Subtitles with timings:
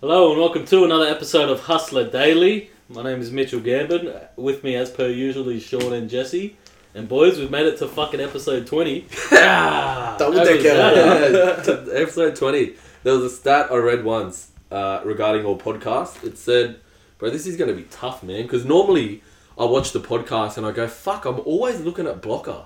[0.00, 2.68] Hello and welcome to another episode of Hustler Daily.
[2.88, 4.26] My name is Mitchell Gambin.
[4.36, 6.56] With me, as per usual, is Sean and Jesse.
[6.94, 9.06] And boys, we've made it to fucking episode 20.
[9.32, 10.62] Ah, Double how was decker.
[10.74, 11.86] that?
[11.86, 12.74] Yeah, episode 20.
[13.04, 16.22] There was a stat I read once uh, regarding our podcast.
[16.24, 16.80] It said,
[17.18, 18.42] bro, this is going to be tough, man.
[18.42, 19.22] Because normally
[19.56, 22.64] I watch the podcast and I go, fuck, I'm always looking at Blocker.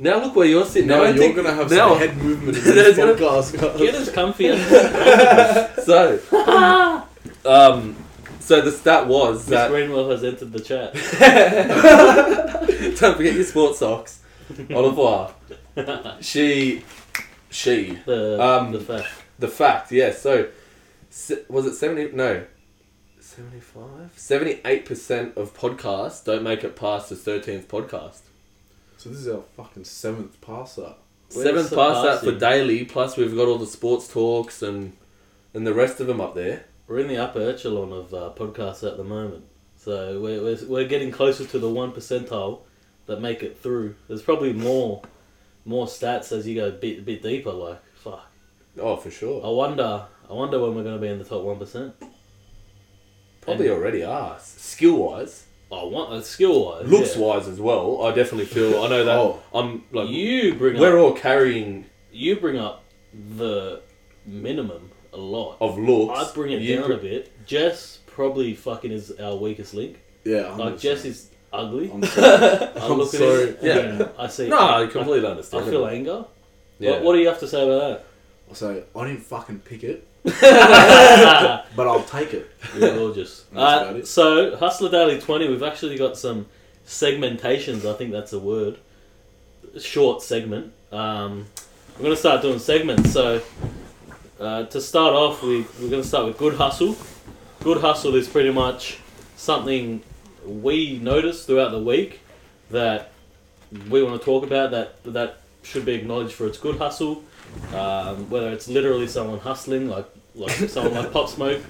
[0.00, 0.88] Now look where you're sitting.
[0.88, 3.78] Now I you're think- gonna have now- some head movement in There's this gonna- podcast.
[3.78, 4.60] Get as comfy as
[5.84, 6.20] So,
[7.44, 7.96] um,
[8.40, 9.70] so the stat was Miss that.
[9.70, 10.94] Greenwell has entered the chat.
[12.98, 14.20] Don't forget your sports socks.
[14.70, 15.32] Au revoir.
[16.20, 16.84] She,
[17.50, 19.08] she, The, Um, the fact.
[19.38, 20.20] The fact, yes.
[20.22, 20.48] So,
[21.10, 22.12] se- was it 70?
[22.16, 22.44] No.
[23.20, 24.14] 75?
[24.16, 28.20] 78% of podcasts don't make it past the 13th podcast.
[28.98, 30.94] So this is our fucking seventh pass We're
[31.28, 34.96] Seventh past that for daily, plus we've got all the sports talks and
[35.54, 36.64] and the rest of them up there.
[36.88, 39.44] We're in the upper echelon of uh, podcasts at the moment.
[39.76, 42.62] So we're, we're, we're getting closer to the 1 percentile
[43.06, 43.94] that make it through.
[44.08, 45.02] There's probably more
[45.64, 47.52] more stats as you go a bit, bit deeper.
[47.52, 48.26] Like, fuck.
[48.80, 49.46] Oh, for sure.
[49.46, 50.06] I wonder.
[50.28, 51.94] I wonder when we're going to be in the top one percent.
[53.42, 54.38] Probably already are.
[54.40, 58.02] Skill wise, I want uh, skill wise, looks wise as well.
[58.02, 58.82] I definitely feel.
[58.82, 59.42] I know that Oh.
[59.52, 60.08] I'm like.
[60.08, 62.84] you bring we're up all carrying you bring up
[63.36, 63.82] the
[64.26, 65.56] minimum a lot.
[65.60, 66.18] of looks.
[66.18, 67.46] I bring it You down br- a bit.
[67.46, 70.00] Jess probably fucking is our weakest link.
[70.24, 70.80] Yeah, Like 100%.
[70.80, 71.90] Jess is ugly.
[71.92, 72.26] I'm sorry.
[72.76, 73.42] I I'm look at sorry.
[73.50, 73.58] it.
[73.62, 74.08] Yeah.
[74.18, 74.48] I see.
[74.50, 75.64] No, I, I completely I understand.
[75.64, 76.24] I feel anger.
[76.78, 76.90] Yeah.
[76.92, 78.04] What, what do you have to say about
[78.48, 78.56] that?
[78.56, 80.07] So I didn't fucking pick it, that?
[80.24, 82.50] but I'll take it.
[82.76, 83.44] You're gorgeous.
[83.52, 84.06] That's Uh, it.
[84.06, 86.46] so, Hustler Daily 20, we've actually got some
[86.86, 87.84] segmentations.
[87.84, 88.76] I think that's a word.
[89.80, 90.72] Short segment.
[90.92, 91.46] Um,
[91.96, 93.12] we're going to start doing segments.
[93.12, 93.42] So,
[94.40, 96.96] uh, to start off, we, we're going to start with Good Hustle.
[97.60, 98.98] Good Hustle is pretty much
[99.36, 100.02] something
[100.44, 102.20] we notice throughout the week
[102.70, 103.12] that
[103.90, 107.22] we want to talk about that that should be acknowledged for its good hustle.
[107.74, 111.60] Um, whether it's literally someone hustling, like like someone like Pop Smoke,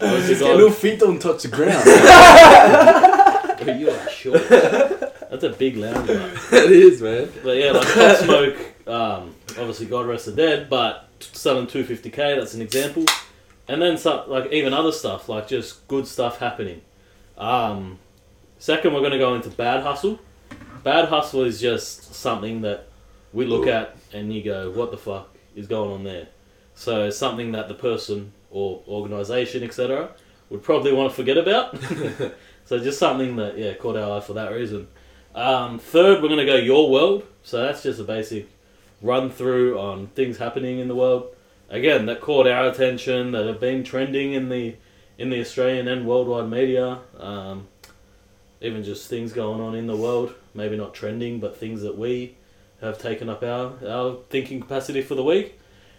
[0.00, 1.84] or is it Your got- little feet don't touch the ground.
[3.64, 4.48] Bro, you are short.
[4.48, 6.16] That's a big lounge, bro.
[6.52, 7.30] it is, man.
[7.42, 8.56] But yeah, like Pop Smoke,
[8.86, 13.04] um, obviously God rest the dead, but selling 250k, that's an example.
[13.66, 16.82] And then some, like even other stuff, like just good stuff happening.
[17.38, 17.98] Um,
[18.58, 20.18] second, we're going to go into bad hustle.
[20.82, 22.88] Bad hustle is just something that
[23.34, 26.28] we look at and you go, what the fuck is going on there?
[26.74, 30.10] So it's something that the person or organization, etc.,
[30.48, 31.76] would probably want to forget about.
[32.64, 34.88] so just something that yeah caught our eye for that reason.
[35.34, 37.24] Um, third, we're gonna go your world.
[37.42, 38.48] So that's just a basic
[39.02, 41.34] run through on things happening in the world.
[41.68, 44.76] Again, that caught our attention that have been trending in the
[45.18, 47.00] in the Australian and worldwide media.
[47.18, 47.68] Um,
[48.60, 52.36] even just things going on in the world, maybe not trending, but things that we
[52.80, 55.58] have taken up our, our thinking capacity for the week.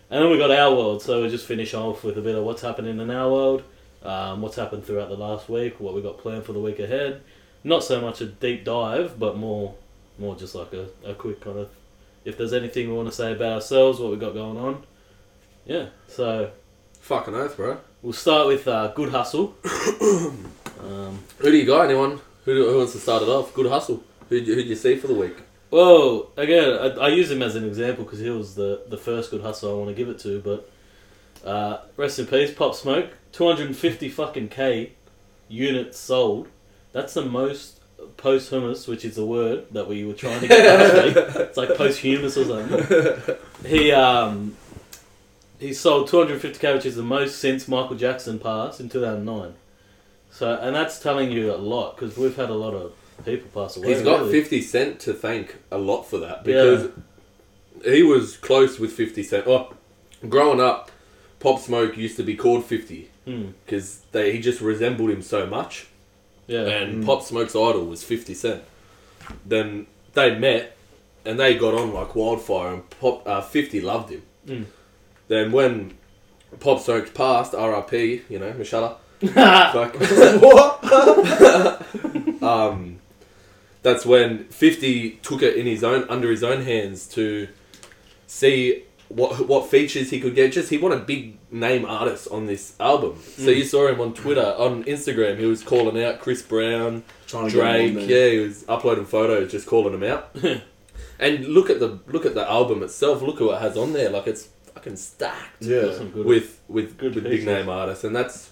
[0.10, 2.44] And then we got our world, so we just finish off with a bit of
[2.44, 3.64] what's happening in our world,
[4.04, 7.22] um, what's happened throughout the last week, what we got planned for the week ahead.
[7.64, 9.74] Not so much a deep dive, but more,
[10.20, 11.70] more just like a, a quick kind of,
[12.24, 14.84] if there's anything we want to say about ourselves, what we got going on.
[15.66, 16.52] Yeah, so
[17.02, 17.80] Fucking oath, bro.
[18.04, 19.56] we'll start with uh, good hustle.
[20.80, 21.86] um, Who do you got?
[21.86, 22.20] Anyone?
[22.46, 23.54] Who, who wants to start it off?
[23.56, 24.04] Good hustle.
[24.30, 25.36] Who who you see for the week?
[25.72, 29.32] Well, again, I, I use him as an example because he was the, the first
[29.32, 30.40] good hustle I want to give it to.
[30.40, 30.70] But
[31.48, 33.10] uh, rest in peace, Pop Smoke.
[33.32, 34.94] Two hundred and fifty fucking k
[35.50, 36.48] units sold.
[36.94, 37.82] That's the most
[38.18, 41.36] posthumous, which is a word that we were trying to get last week.
[41.36, 43.36] It's like posthumous or something.
[43.66, 44.56] He um
[45.60, 48.90] he sold two hundred fifty k, which is the most since Michael Jackson passed in
[48.90, 49.54] two thousand nine.
[50.32, 52.94] So, and that's telling you a lot because we've had a lot of
[53.24, 53.94] people pass away.
[53.94, 54.32] He's got really.
[54.42, 56.90] 50 Cent to thank a lot for that because
[57.84, 59.48] he was close with 50 Cent.
[59.48, 59.74] Oh,
[60.28, 60.92] growing up,
[61.40, 63.48] Pop Smoke used to be called 50 Hmm.
[63.66, 65.88] because they he just resembled him so much.
[66.48, 66.68] Yeah.
[66.68, 68.64] And Pop Smoke's idol was 50 Cent.
[69.46, 70.78] Then they met
[71.26, 74.22] and they got on like wildfire, and Pop uh, 50 loved him.
[74.46, 74.66] Mm.
[75.28, 75.96] Then when
[76.60, 78.98] Pop Smoke passed, RIP, you know, Mashallah.
[79.22, 79.96] Fuck.
[80.42, 80.84] what?
[82.44, 82.95] um,
[83.86, 87.48] that's when Fifty took it in his own under his own hands to
[88.28, 90.52] see what what features he could get.
[90.52, 93.20] Just he wanted big name artists on this album.
[93.38, 93.58] So Mm.
[93.58, 95.38] you saw him on Twitter, on Instagram.
[95.38, 98.10] He was calling out Chris Brown, Trying to get Drake.
[98.10, 100.36] Yeah, he was uploading photos, just calling them out.
[101.20, 103.22] and look at the look at the album itself.
[103.22, 104.10] Look at what it has on there.
[104.10, 105.94] Like it's fucking fucking stacked Yeah.
[105.94, 108.50] Some good with with, good with big name artists, and that's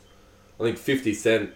[0.59, 1.49] I think Fifty Cent.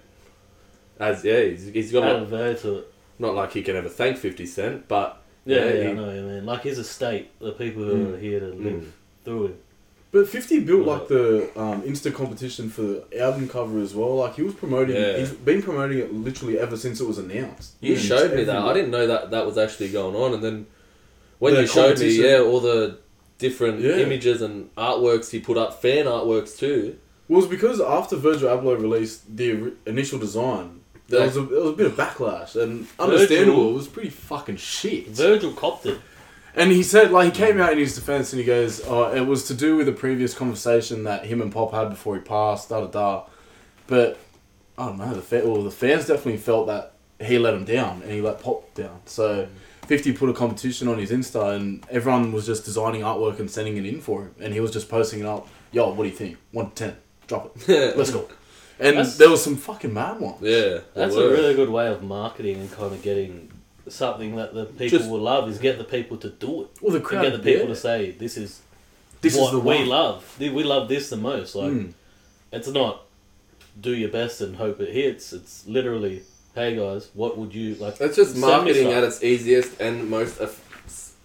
[1.00, 2.94] As yeah, he's, he's got added like, value to it.
[3.20, 6.16] Not like he can ever thank Fifty Cent, but Yeah, yeah, he- I know what
[6.16, 6.46] you mean.
[6.46, 8.14] Like his estate, the people who Mm.
[8.14, 8.86] are here to live Mm.
[9.24, 9.56] through it.
[10.12, 14.16] But 50 built like the um, Insta competition for the album cover as well.
[14.16, 15.18] Like he was promoting Yeah.
[15.18, 17.74] He's been promoting it literally ever since it was announced.
[17.82, 18.56] You showed me that.
[18.58, 20.66] I didn't know that that was actually going on, and then
[21.40, 22.98] when The you showed me, yeah, all the
[23.38, 23.98] different Yeah.
[23.98, 26.96] images and artworks he put up, fan artworks too.
[27.28, 31.62] Well, it was because after Virgil Abloh released the initial design, there was, a, there
[31.62, 33.70] was a bit of backlash, and understandable.
[33.70, 35.08] It was pretty fucking shit.
[35.08, 36.00] Virgil copped it.
[36.58, 39.22] And he said, like, he came out in his defense and he goes, oh, it
[39.22, 42.70] was to do with a previous conversation that him and Pop had before he passed,
[42.70, 43.24] da da da.
[43.86, 44.20] But,
[44.76, 48.02] I don't know, the, fa- well, the fans definitely felt that he let him down
[48.02, 49.02] and he let Pop down.
[49.06, 49.50] So, mm.
[49.86, 53.78] 50 put a competition on his Insta and everyone was just designing artwork and sending
[53.78, 54.36] it in for him.
[54.40, 56.38] And he was just posting it up, yo, what do you think?
[56.54, 56.96] 1 to 10,
[57.28, 58.28] drop it, let's go.
[58.80, 60.38] And That's- there was some fucking mad ones.
[60.42, 61.28] Yeah, That's were.
[61.28, 63.50] a really good way of marketing and kind of getting
[63.90, 66.68] something that the people Just- will love is get the people to do it.
[66.82, 67.74] Well, the And crowd, get the people yeah.
[67.74, 68.60] to say, this is
[69.22, 69.88] this what is the we one.
[69.88, 70.36] love.
[70.40, 71.56] We love this the most.
[71.56, 71.94] Like, Mm.
[72.54, 73.04] it's not
[73.80, 75.34] do your best and hope it hits.
[75.34, 76.22] It's literally,
[76.56, 78.00] hey guys, what would you like?
[78.02, 80.64] It's just marketing at its easiest and most eff-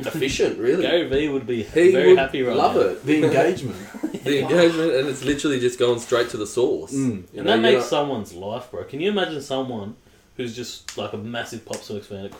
[0.07, 0.83] efficient, really.
[0.83, 2.81] Gary Vee would be He very would happy right love now.
[2.83, 3.05] it.
[3.05, 3.77] The engagement.
[4.23, 6.93] The engagement, and it's literally just going straight to the source.
[6.93, 6.97] Mm.
[6.99, 8.85] You And know, that makes not- someone's life, bro.
[8.85, 9.97] Can you imagine someone
[10.37, 12.31] who's just like a massive Pop Smoke fan?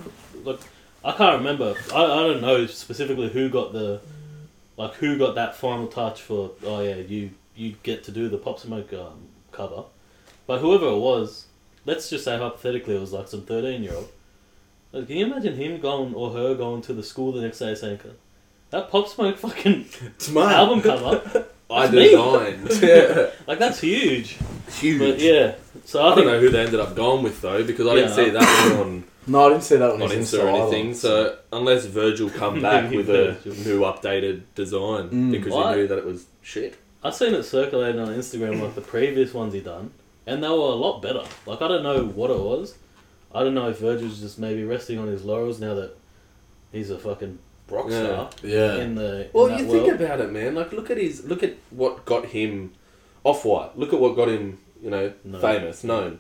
[0.45, 0.61] Look,
[1.05, 1.75] I can't remember.
[1.93, 4.01] I, I don't know specifically who got the,
[4.77, 6.53] like who got that final touch for.
[6.65, 9.19] Oh yeah, you you get to do the Pop Smoke um,
[9.51, 9.83] cover,
[10.47, 11.47] but whoever it was,
[11.85, 14.09] let's just say hypothetically it was like some thirteen year old.
[14.93, 17.75] Like, can you imagine him going or her going to the school the next day
[17.75, 18.01] saying,
[18.71, 19.87] "That Pop Smoke fucking
[20.17, 20.53] It's mad.
[20.55, 22.71] album cover, I That's designed.
[22.83, 23.31] yeah.
[23.47, 24.37] like that's huge."
[24.79, 24.99] Huge.
[24.99, 25.55] But yeah,
[25.85, 28.13] so I, I don't know who they ended up going with though, because I didn't
[28.13, 30.87] see that on, No, I didn't see that on, on his Insta or anything.
[30.91, 30.95] either.
[30.99, 33.37] So unless Virgil come back Maybe with a
[33.69, 35.31] new updated design Mm.
[35.33, 35.75] because What?
[35.75, 36.77] he knew that it was shit.
[37.05, 39.91] I've seen it circulating on Instagram like the previous ones he done,
[40.27, 41.25] and they were a lot better.
[41.47, 42.77] Like I don't know what it was.
[43.35, 45.97] I don't know if Virgil's just maybe resting on his laurels now that
[46.71, 47.39] he's a fucking
[47.71, 48.05] rock Yeah.
[48.05, 48.77] star yeah.
[48.77, 49.29] in the.
[49.33, 50.01] Well, in you that think world.
[50.01, 50.55] about it, man.
[50.55, 52.73] Like, look at his, look at what got him
[53.25, 53.77] off white.
[53.79, 55.41] Look at what got him, you know, Known.
[55.41, 56.19] famous, known.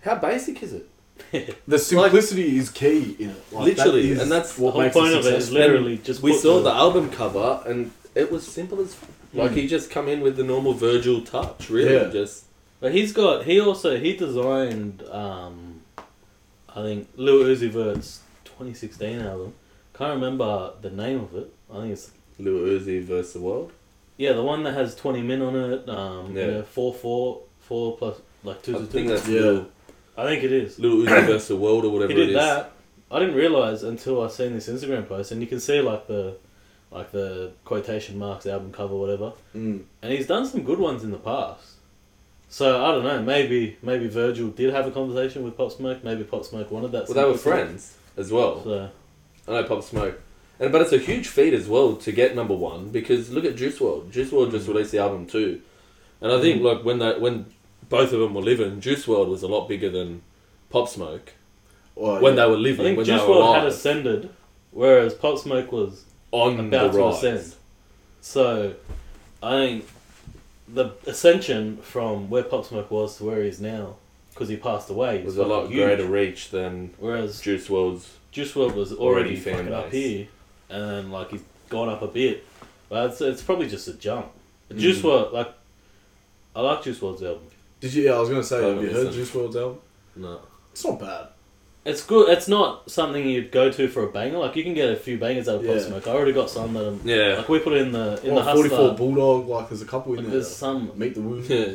[0.00, 0.88] How basic is it?
[1.68, 3.42] The simplicity is key in it.
[3.52, 5.44] Like, Literally, that is and that's the what whole makes point it of it is
[5.46, 5.58] successful.
[5.58, 8.96] literally just We put saw the- the album cover, and it was simple as
[9.34, 9.56] like Mm.
[9.56, 11.70] he just come in with the normal Virgil touch.
[11.70, 12.08] Really, Yeah.
[12.08, 12.44] just
[12.80, 13.44] But he's got.
[13.44, 15.04] He also he designed.
[15.10, 15.61] um
[16.74, 19.54] I think Lil Uzi Vert's 2016 album.
[19.94, 21.52] Can't remember the name of it.
[21.72, 23.72] I think it's Lil Uzi versus the world.
[24.16, 25.88] yeah the one that has 20 min on it.
[25.88, 26.46] Um, Yeah.
[26.46, 29.14] yeah, four four four plus like two I two think two.
[29.14, 29.40] that's Yeah.
[29.40, 29.66] Lil,
[30.16, 30.78] I think it is.
[30.78, 32.34] Lil Uzi versus the world or whatever he it did is.
[32.36, 32.72] that.
[33.10, 36.36] I didn't realize until I seen this Instagram post, and you can see like the,
[36.90, 39.32] like the quotation marks album cover, whatever.
[39.54, 39.82] Mm.
[40.00, 41.71] And he's done some good ones in the past.
[42.52, 43.22] So I don't know.
[43.22, 46.04] Maybe maybe Virgil did have a conversation with Pop Smoke.
[46.04, 47.08] Maybe Pop Smoke wanted that.
[47.08, 47.64] Well, they were simplicity.
[47.66, 48.62] friends as well.
[48.62, 48.90] So
[49.48, 50.20] I know Pop Smoke.
[50.60, 53.56] And but it's a huge feat as well to get number one because look at
[53.56, 54.10] Juice WRLD.
[54.10, 55.62] Juice WRLD just released the album too,
[56.20, 56.64] and I think Mm.
[56.76, 57.46] like when they when
[57.88, 60.20] both of them were living, Juice WRLD was a lot bigger than
[60.68, 61.32] Pop Smoke
[61.94, 62.44] Well, when yeah.
[62.44, 62.80] they were living.
[62.84, 64.30] I think when Juice they were WRLD had ascended,
[64.72, 67.16] whereas Pop Smoke was on about the to rise.
[67.24, 67.54] ascend.
[68.20, 68.74] So
[69.42, 69.86] I think
[70.72, 73.96] the ascension from where Pop Smoke was to where he is now,
[74.30, 75.84] because he passed away, It was a lot huge.
[75.84, 78.16] greater reach than Whereas Juice WRLD's.
[78.30, 80.28] Juice WRLD was Already already fan fucking up here,
[80.70, 82.44] and like he's gone up a bit,
[82.88, 84.30] but it's, it's probably just a jump.
[84.70, 84.78] Mm.
[84.78, 85.52] Juice WRLD, like,
[86.56, 87.44] I like Juice WRLD's album.
[87.80, 88.04] Did you?
[88.04, 88.64] Yeah, I was gonna say.
[88.64, 89.12] I Have you haven't heard.
[89.14, 89.78] Juice WRLD's album?
[90.16, 90.40] No.
[90.70, 91.28] It's not bad.
[91.84, 92.28] It's good.
[92.28, 94.38] It's not something you'd go to for a banger.
[94.38, 96.06] Like you can get a few bangers out of Pop Smoke.
[96.06, 97.38] I already got some that I'm, Yeah.
[97.38, 98.94] like we put in the in What, the 44.
[98.94, 99.48] Bulldog.
[99.48, 100.34] Like there's a couple in Like there.
[100.34, 101.42] there's some Meet the Woo.
[101.42, 101.72] Yeah.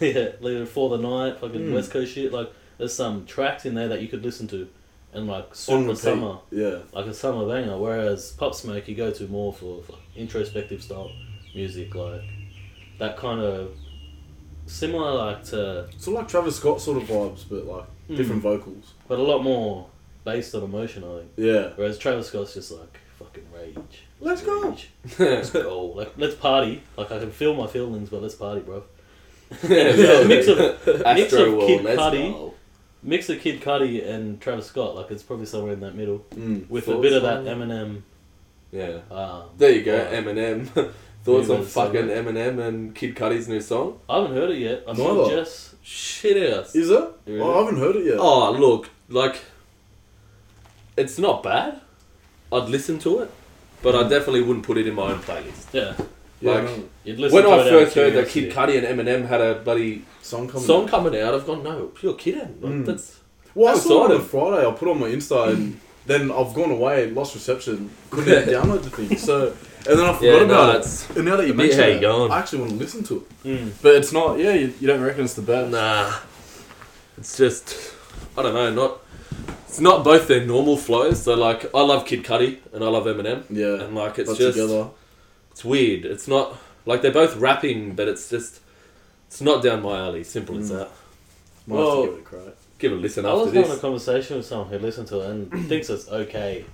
[0.00, 1.74] yeah, later for the night, fucking Mm.
[1.74, 2.30] West Coast shit.
[2.30, 4.68] Like there's some tracks in there that you could listen to,
[5.14, 6.38] and like On super summer.
[6.50, 6.80] Yeah.
[6.92, 7.78] like a summer banger.
[7.78, 11.10] Whereas Pop Smoke, you go to more for, for introspective style
[11.54, 12.20] music, like
[12.98, 13.70] that kind of
[14.66, 17.84] similar, like to, So like Travis Scott sort of vibes, but like.
[18.08, 18.92] Different vocals.
[19.06, 19.86] but a lot more
[20.24, 21.04] based on emotion.
[21.04, 21.30] I think.
[21.36, 21.70] Yeah.
[21.76, 24.02] Whereas Travis Scott's just like fucking rage.
[24.20, 24.68] Let's go.
[24.70, 24.90] Rage.
[25.18, 25.86] Let's go.
[25.86, 26.82] Like let's party.
[26.96, 28.82] Like I can feel my feelings, but let's party, bro.
[29.62, 32.54] Yeah, mix of mix Astro of World, Kid let's Cudi, go.
[33.02, 34.94] mix of Kid Cudi and Travis Scott.
[34.94, 36.68] Like it's probably somewhere in that middle Mm.
[36.68, 38.02] with a Thoughts bit of that on- Eminem.
[38.72, 38.98] Yeah.
[39.10, 40.12] Um, There you go, vibe.
[40.24, 40.92] Eminem.
[41.24, 42.08] Thoughts on fucking.
[42.08, 43.98] Eminem and Kid Cudi's new song?
[44.08, 44.84] I haven't heard it yet.
[44.86, 45.36] I saw Neither.
[45.36, 45.74] Jess.
[45.90, 46.74] Shit ass.
[46.74, 47.08] Is it?
[47.26, 47.40] Really?
[47.40, 48.16] Oh, I haven't heard it yet.
[48.18, 49.40] Oh, look, like,
[50.98, 51.80] it's not bad.
[52.52, 53.30] I'd listen to it,
[53.82, 55.72] but I definitely wouldn't put it in my own playlist.
[55.72, 55.94] Yeah.
[56.40, 56.84] Yeah, like, no.
[57.04, 58.40] You'd listen When to I it out of first heard that curiosity.
[58.74, 60.66] Kid Cudi and Eminem had a bloody song coming.
[60.66, 60.90] song out.
[60.90, 62.58] coming out, I've gone, no, you're kidding.
[62.60, 62.84] Like, Mm.
[62.86, 63.18] That's
[63.54, 64.30] Well, I I'm saw it on excited.
[64.30, 64.66] Friday.
[64.68, 68.54] I put it on my Insta and then I've gone away, lost reception, couldn't even
[68.54, 69.16] download the thing.
[69.16, 69.54] So
[69.88, 71.16] and then I forgot Yeah, no, about it's it.
[71.16, 72.30] And now that you bit mention it, you going.
[72.30, 73.44] I actually want to listen to it.
[73.44, 73.72] Mm.
[73.82, 74.38] But it's not.
[74.38, 75.70] Yeah, you, you don't reckon it's the best.
[75.70, 76.12] nah.
[77.16, 77.76] It's just,
[78.36, 79.00] I don't know, not.
[79.66, 81.22] It's not both their normal flows.
[81.22, 84.38] So like, I love Kid Cudi and I love Eminem, Yeah, and like it's but
[84.38, 84.88] just together.
[85.50, 86.04] it's weird.
[86.04, 88.60] It's not like they're both rapping, but it's just
[89.26, 90.24] it's not down my alley.
[90.24, 90.78] Simple as Mm.
[90.78, 90.90] that.
[91.66, 92.54] Might Well, have to give it a crack.
[92.78, 93.80] Give it a listen I after was having a this.
[93.80, 96.64] conversation with someone who listened to it and thinks it's okay,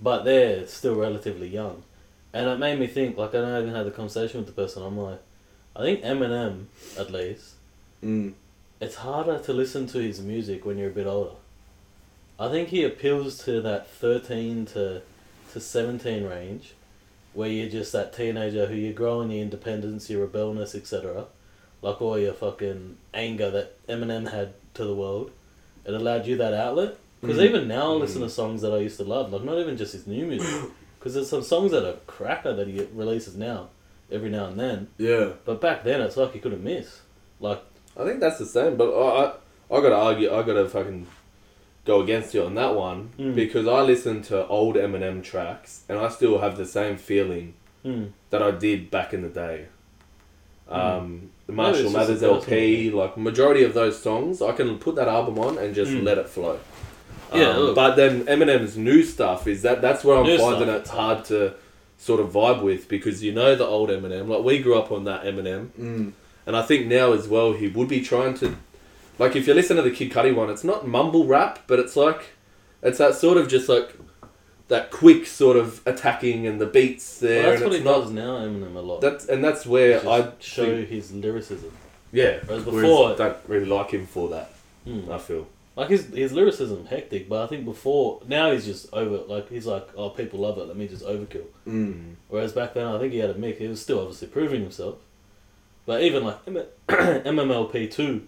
[0.00, 1.82] but they're still relatively young,
[2.32, 3.16] and it made me think.
[3.16, 4.82] Like I don't even had the conversation with the person.
[4.82, 5.20] I'm like,
[5.76, 6.64] I think Eminem,
[6.98, 7.54] at least,
[8.02, 8.32] Mm.
[8.80, 11.32] it's harder to listen to his music when you're a bit older.
[12.38, 15.02] I think he appeals to that 13 to,
[15.52, 16.72] to 17 range,
[17.34, 21.26] where you're just that teenager who you're growing your independence, your rebelliousness, etc.
[21.82, 25.30] Like all your fucking anger that Eminem had to the world.
[25.84, 26.96] It allowed you that outlet.
[27.20, 27.44] Because Mm.
[27.44, 29.92] even now I listen to songs that I used to love, like not even just
[29.92, 30.48] his new music.
[31.00, 33.70] Because there's some songs that are cracker that he releases now,
[34.12, 34.88] every now and then.
[34.98, 35.30] Yeah.
[35.44, 37.00] But back then it's like he couldn't miss.
[37.40, 37.62] Like,
[37.98, 39.32] I think that's the same, but I
[39.70, 40.32] I, I gotta argue.
[40.32, 41.06] I gotta fucking
[41.86, 43.34] go against you on that one Mm.
[43.34, 48.04] because I listen to old Eminem tracks and I still have the same feeling hmm.
[48.28, 49.66] that I did back in the day.
[50.68, 55.38] Um, the Marshall Mathers LP, like majority of those songs, I can put that album
[55.38, 56.04] on and just Mm.
[56.04, 56.60] let it flow.
[57.34, 57.74] Yeah, Um, look.
[57.76, 60.80] but then Eminem's new stuff is that that's where I'm New finding stuff.
[60.80, 61.54] it's hard to
[61.98, 65.04] sort of vibe with because you know the old Eminem, like we grew up on
[65.04, 66.12] that Eminem, Mm.
[66.46, 68.56] and I think now as well he would be trying to,
[69.18, 71.96] like if you listen to the Kid Cudi one, it's not mumble rap, but it's
[71.96, 72.30] like,
[72.82, 73.94] it's that sort of just like,
[74.68, 77.42] that quick sort of attacking and the beats there.
[77.42, 79.00] Well, that's and what it's he not, does now, Eminem, a lot.
[79.00, 81.72] That's and that's where Just I show think- his lyricism.
[82.12, 82.38] yeah.
[82.46, 84.52] Whereas Whereas before- I don't really like him for that.
[84.84, 85.10] Hmm.
[85.12, 85.46] I feel.
[85.76, 89.18] Like his his lyricism hectic, but I think before now he's just over.
[89.32, 90.66] Like he's like, oh, people love it.
[90.66, 91.46] Let me just overkill.
[91.66, 92.14] Mm.
[92.28, 93.58] Whereas back then, I think he had a mix.
[93.58, 94.96] He was still obviously proving himself.
[95.86, 98.26] But even like M- MMLP two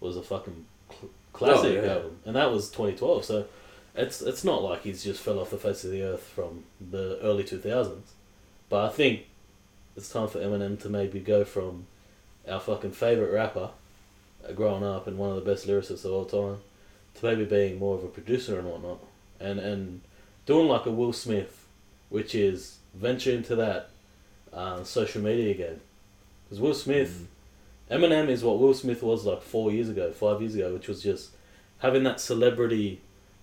[0.00, 1.92] was a fucking cl- classic Oh, yeah.
[1.92, 3.24] album, and that was 2012.
[3.24, 3.46] So
[3.94, 7.18] it's it's not like he's just fell off the face of the earth from the
[7.22, 8.00] early 2000s.
[8.70, 9.26] But I think
[9.96, 11.86] it's time for Eminem to maybe go from
[12.48, 13.70] our fucking favorite rapper,
[14.48, 16.58] uh, growing up and one of the best lyricists of all time,
[17.14, 18.98] to maybe being more of a producer and whatnot,
[19.40, 20.00] and and
[20.46, 21.66] doing like a Will Smith,
[22.08, 23.90] which is venture into that
[24.52, 25.80] uh, social media game.
[26.44, 27.26] Because Will Smith,
[27.90, 31.02] Eminem is what Will Smith was like four years ago, five years ago, which was
[31.02, 31.30] just
[31.78, 33.00] having that celebrity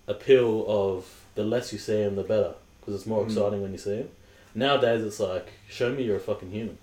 [0.08, 3.26] appeal of the less you see him, the better, because it's more Mm.
[3.26, 4.08] exciting when you see him.
[4.54, 6.78] Nowadays, it's like show me you're a fucking human,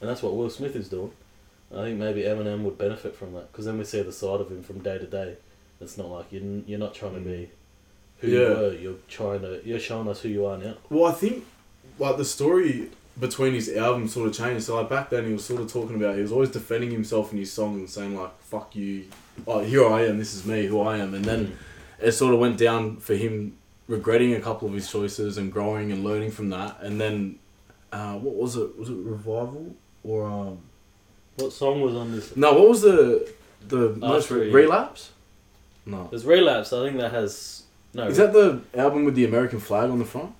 [0.00, 1.12] and that's what Will Smith is doing.
[1.74, 4.50] I think maybe Eminem would benefit from that because then we see the side of
[4.50, 5.36] him from day to day.
[5.80, 7.50] It's not like you're you're not trying to be
[8.18, 8.48] who you Yeah.
[8.48, 8.72] were.
[8.74, 10.74] You're trying to you're showing us who you are now.
[10.90, 11.44] Well, I think
[11.98, 14.64] like the story between his albums sort of changed.
[14.64, 17.32] So like back then, he was sort of talking about he was always defending himself
[17.32, 19.04] in his songs and saying like "fuck you,"
[19.46, 21.56] oh here I am, this is me, who I am, and then
[22.00, 23.56] it sort of went down for him
[23.88, 27.38] regretting a couple of his choices and growing and learning from that, and then
[27.92, 28.78] uh, what was it?
[28.78, 30.58] Was it revival or um?
[31.36, 32.34] What song was on this?
[32.36, 33.30] No, what was the
[33.68, 34.50] the most Three.
[34.50, 35.10] relapse?
[35.86, 36.72] No, There's relapse.
[36.72, 37.62] I think that has
[37.94, 38.08] no.
[38.08, 40.32] is that the album with the American flag on the front?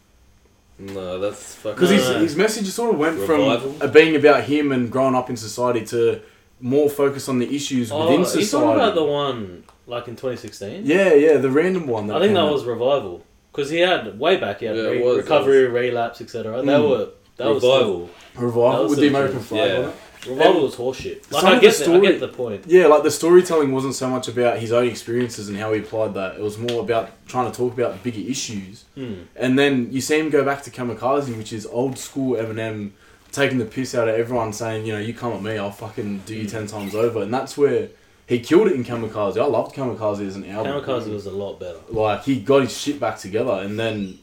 [0.78, 1.74] No, that's fucking.
[1.76, 2.18] Because his, No.
[2.18, 3.72] his message sort of went Revival?
[3.72, 6.20] from uh, being about him and growing up in society to
[6.60, 8.74] more focus on the issues oh, within you talking society.
[8.80, 10.84] about the one like in 2016?
[10.84, 12.10] yeah, yeah, the random one.
[12.10, 12.52] I think that out.
[12.52, 13.22] was revival
[13.52, 14.60] because he had way back.
[14.60, 16.60] He had Yeah, re- was, recovery, relapse, etc.
[16.62, 16.90] They Mm.
[16.90, 18.10] were that was still- revival.
[18.34, 19.78] revival that was with the the American flag yeah.
[19.78, 19.94] on it.
[20.26, 21.30] Revival And was horseshit.
[21.30, 22.64] Like some I of get, the the, I story- get the point.
[22.66, 26.14] Yeah, like the storytelling wasn't so much about his own experiences and how he applied
[26.14, 26.36] that.
[26.36, 28.84] It was more about trying to talk about bigger issues.
[28.94, 29.14] Hmm.
[29.36, 32.90] And then you see him go back to Kamikaze, which is old school Eminem
[33.32, 36.20] taking the piss out of everyone, saying, you know, you come at me, I'll fucking
[36.26, 36.50] do you Mm.
[36.50, 37.22] ten times over.
[37.22, 37.88] And that's where
[38.26, 39.36] he killed it in Kamikaze.
[39.40, 40.82] I loved Kamikaze as an album.
[40.82, 41.78] Kamikaze was a lot better.
[41.90, 44.18] Like, he got his shit back together, and then,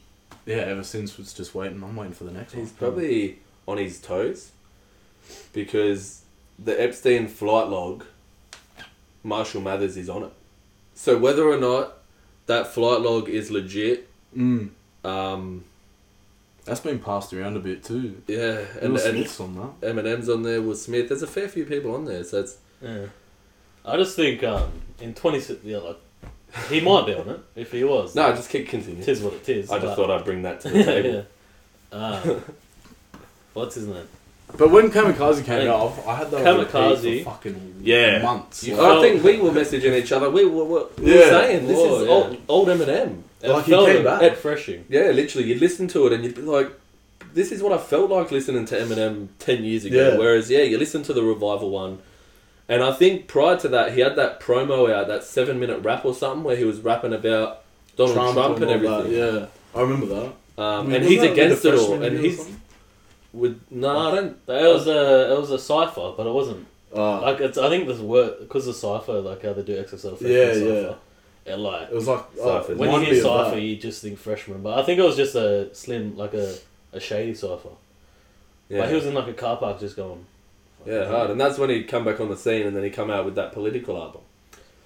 [0.46, 1.82] yeah, ever since was just waiting.
[1.82, 2.74] I'm waiting for the next He's one.
[2.76, 4.50] probably on his toes
[5.52, 6.22] because
[6.58, 8.04] the Epstein flight log,
[9.22, 10.32] Marshall Mathers is on it.
[10.94, 11.98] So whether or not
[12.46, 14.70] that flight log is legit, Mm.
[15.04, 15.64] um,
[16.64, 18.20] That's been passed around a bit too.
[18.26, 19.94] Yeah, And, and, and on that.
[19.94, 20.60] Eminem's on there.
[20.62, 21.08] Will Smith.
[21.08, 22.24] There's a fair few people on there.
[22.24, 23.06] So it's Yeah.
[23.84, 25.58] I just think um, in 20...
[25.62, 25.98] Yeah, like,
[26.70, 28.14] he might be on it, if he was.
[28.14, 28.34] no.
[28.34, 29.04] Just keep continuing.
[29.04, 29.70] Tis what it is.
[29.70, 31.10] I just thought I'd bring that to the table.
[31.92, 31.96] yeah.
[31.98, 32.40] Uh,
[33.52, 34.08] what's his name?
[34.56, 38.22] But when Kamikaze came Hey, out, I had that on repeat Kamikaze- for fucking Yeah.
[38.22, 38.62] months.
[38.64, 40.30] You Like, I think we were messaging each other.
[40.30, 41.30] We were, were, we were Yeah.
[41.30, 42.12] saying this Whoa, is yeah.
[42.14, 43.22] old, old Eminem.
[43.42, 44.20] It Like, he felt came a back.
[44.20, 44.84] bit refreshing.
[44.88, 46.70] Yeah, literally, you'd listen to it and you'd be like,
[47.34, 50.16] "This is what I felt like listening to Eminem ten years ago." Yeah.
[50.18, 51.98] Whereas, yeah, you listen to the revival one,
[52.68, 56.14] and I think prior to that, he had that promo out, that seven-minute rap or
[56.14, 57.62] something, where he was rapping about
[57.96, 59.12] Donald Trump, and, all everything.
[59.12, 60.32] that, Yeah, I remember that.
[60.56, 62.60] Um, Wasn't and he's that against the it all, and he's something?
[63.34, 64.30] With no, I don't.
[64.48, 67.58] It was a it was a cipher, but it wasn't Uh, like it's.
[67.58, 70.96] I think this word because the cipher, like how they do XXL freshman Yeah, cipher.
[71.46, 72.78] It like it was like uh, Cyphers.
[72.78, 74.62] when you hear cipher, you just think freshman.
[74.62, 76.54] But I think it was just a slim, like a,
[76.92, 77.68] a shady cipher.
[78.70, 80.24] Yeah, Like he was in like a car park, just going.
[80.86, 83.10] yeah, hard, and that's when he come back on the scene, and then he come
[83.10, 84.22] out with that political album.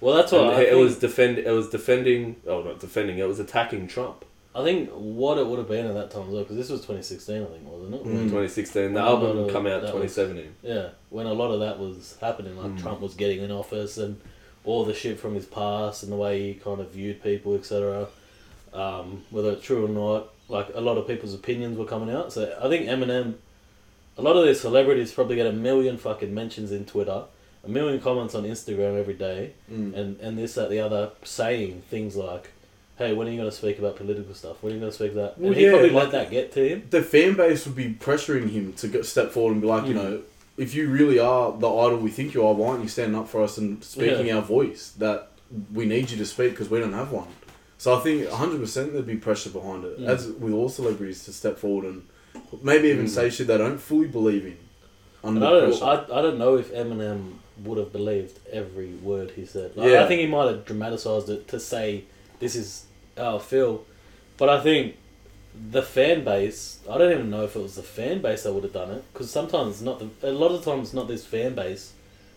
[0.01, 1.37] Well, that's what And I it think, was defend.
[1.37, 2.37] It was defending.
[2.47, 3.19] Oh, not defending.
[3.19, 4.25] It was attacking Trump.
[4.55, 6.81] I think what it would have been at that time as well, because this was
[6.81, 8.03] 2016, I think, wasn't it?
[8.03, 8.23] Mm.
[8.29, 8.93] 2016.
[8.93, 10.55] The album come out that was- 2017.
[10.63, 12.81] Yeah, when a lot of that was happening, like Mm.
[12.81, 14.19] Trump was getting in office and
[14.65, 18.07] all the shit from his past and the way he kind of viewed people, etc.
[18.73, 22.33] Um, whether it's true or not, like a lot of people's opinions were coming out.
[22.33, 23.35] So I think Eminem,
[24.17, 27.23] a lot of these celebrities probably get a million fucking mentions in Twitter,
[27.63, 29.95] a million comments on Instagram every day, Mm.
[29.95, 32.49] and and this that the other saying things like.
[32.99, 34.61] Hey, when are you going to speak about political stuff?
[34.61, 35.37] When are you going to speak that?
[35.39, 36.83] Well, and he yeah, probably like- let that get to him.
[36.89, 40.03] the fan base would be pressuring him to step forward and be like, you Mm.
[40.03, 40.21] know,
[40.57, 43.29] if you really are the idol we think you are, why aren't you standing up
[43.29, 44.91] for us and speaking our voice?
[44.97, 45.29] That
[45.73, 47.27] we need you to speak because we don't have one.
[47.77, 50.07] So I think 100% there'd be pressure behind it, Mm.
[50.09, 52.01] as with all celebrities, to step forward and
[52.61, 53.09] maybe even Mm.
[53.09, 54.57] say shit they don't fully believe in.
[55.23, 55.81] Under I don't.
[55.83, 59.71] I, I don't know if Eminem would have believed every word he said.
[59.77, 60.03] Like, Yeah.
[60.03, 62.03] I think he might have dramatized it to say
[62.41, 62.83] this is
[63.19, 63.85] I feel,
[64.37, 64.95] but I think
[65.71, 66.79] the fan base.
[66.89, 69.03] I don't even know if it was the fan base that would have done it
[69.13, 70.29] because sometimes not the.
[70.29, 71.93] A lot of times, not this fan base,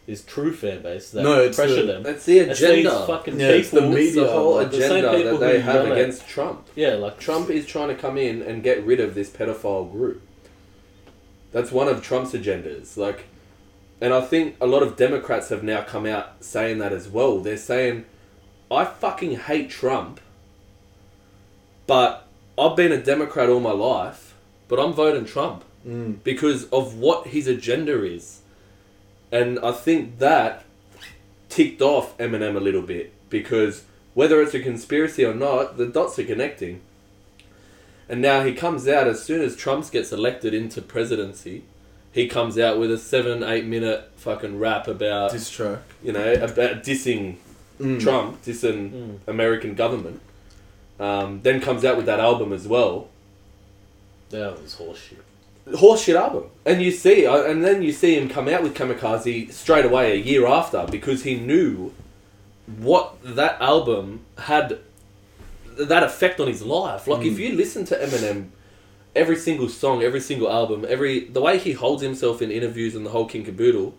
[0.07, 2.03] this true fan base that No, it's pressure the- them.
[2.03, 3.07] That's the It's agenda.
[3.07, 3.97] fucking Yeah, it's the people.
[3.97, 6.66] It's the media, whole like, the same agenda people that they have against Trump.
[6.75, 10.21] Yeah, like Trump is trying to come in and get rid of this pedophile group.
[11.53, 12.97] That's one of Trump's agendas.
[12.97, 13.27] Like,
[14.01, 17.38] and I think a lot of Democrats have now come out saying that as well.
[17.40, 18.05] They're saying,
[18.71, 20.18] "I fucking hate Trump,
[21.87, 22.27] but
[22.59, 24.35] I've been a Democrat all my life,
[24.68, 26.23] but I'm voting Trump Mm.
[26.23, 28.40] because of what his agenda is."
[29.33, 30.64] And I think that
[31.49, 33.83] ticked off Eminem a little bit because
[34.14, 36.81] whether it's a conspiracy or not, the dots are connecting.
[38.09, 41.62] And now he comes out as soon as Trump gets elected into presidency,
[42.12, 45.79] he comes out with a seven, eight minute fucking rap about Diss track.
[46.03, 47.37] you know about dissing
[47.81, 48.01] Mm.
[48.01, 49.18] Trump, dissing Mm.
[49.27, 50.21] American government.
[51.02, 53.08] Um, then comes out with that album as well,
[54.30, 55.18] that was horseshit.
[55.66, 56.44] horseshit album.
[56.64, 60.16] And you see, and then you see him come out with Kamikaze straight away a
[60.16, 61.92] year after because he knew
[62.78, 64.78] what that album had
[65.76, 67.08] that effect on his life.
[67.08, 67.38] Like if Mm.
[67.40, 68.50] you listen to Eminem,
[69.16, 73.04] every single song, every single album, every the way he holds himself in interviews and
[73.04, 73.94] the whole king caboodle,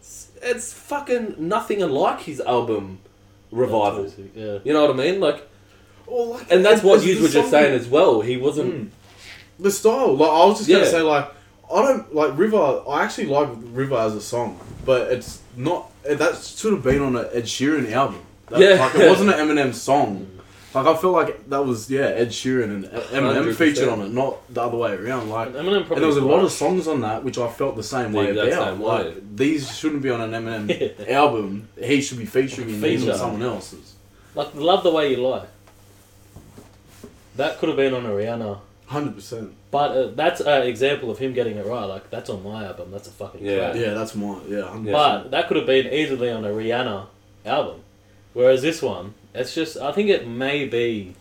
[0.00, 2.98] it's, it's fucking nothing alike his album
[3.52, 4.12] revival.
[4.34, 4.58] Yeah.
[4.64, 5.20] You know what I mean?
[5.20, 5.46] Like,
[6.08, 8.20] Or like, and that's what you were just saying as well.
[8.20, 8.74] He wasn't.
[8.74, 8.88] Mm.
[9.60, 11.30] The style, like I was just gonna say, like
[11.72, 12.82] I don't like River.
[12.88, 15.90] I actually like River as a song, but it's not.
[16.04, 18.20] That should have been on an Ed Sheeran album.
[18.48, 18.80] That, Yeah.
[18.84, 20.26] like it wasn't an Eminem song.
[20.74, 23.54] Like I feel like that was yeah Ed Sheeran and Eminem 100%.
[23.54, 25.28] featured on it, not the other way around.
[25.28, 27.48] Like And Eminem probably and there was a lot of songs on that which I
[27.50, 28.52] felt the same way about.
[28.52, 29.14] same like way.
[29.34, 31.68] these shouldn't be on an Eminem album.
[31.82, 33.12] He should be featuring in these Feature.
[33.14, 33.94] on someone else's.
[34.34, 35.46] Like love the way you lie.
[37.38, 39.52] That could have been on a Rihanna, Hundred percent.
[39.70, 41.84] but uh, that's an example of him getting it right.
[41.84, 42.90] Like that's on my album.
[42.90, 43.56] That's a fucking Yeah.
[43.72, 43.76] track.
[43.76, 44.62] Yeah, that's my yeah.
[44.74, 44.92] 100%.
[44.92, 47.06] But that could have been easily on a Rihanna
[47.46, 47.80] album,
[48.34, 51.14] whereas this one, it's just I think it may be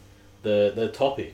[0.43, 1.33] the the topic.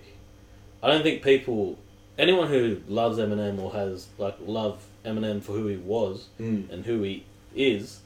[0.84, 1.78] I don't think people,
[2.18, 6.70] anyone who loves Eminem or has like love Eminem for who he was Mm.
[6.72, 7.24] and who he
[7.56, 8.00] is,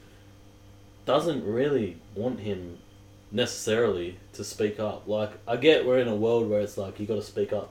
[1.05, 2.77] doesn't really want him
[3.31, 5.07] necessarily to speak up.
[5.07, 7.69] Like I get we're in a world where it's like you got to speak up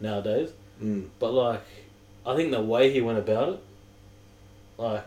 [0.00, 0.50] nowadays,
[0.82, 1.08] Mm.
[1.18, 1.62] but like
[2.26, 3.60] I think the way he went about it,
[4.78, 5.04] like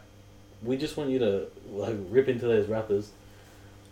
[0.64, 3.12] we just want you to like rip into those rappers,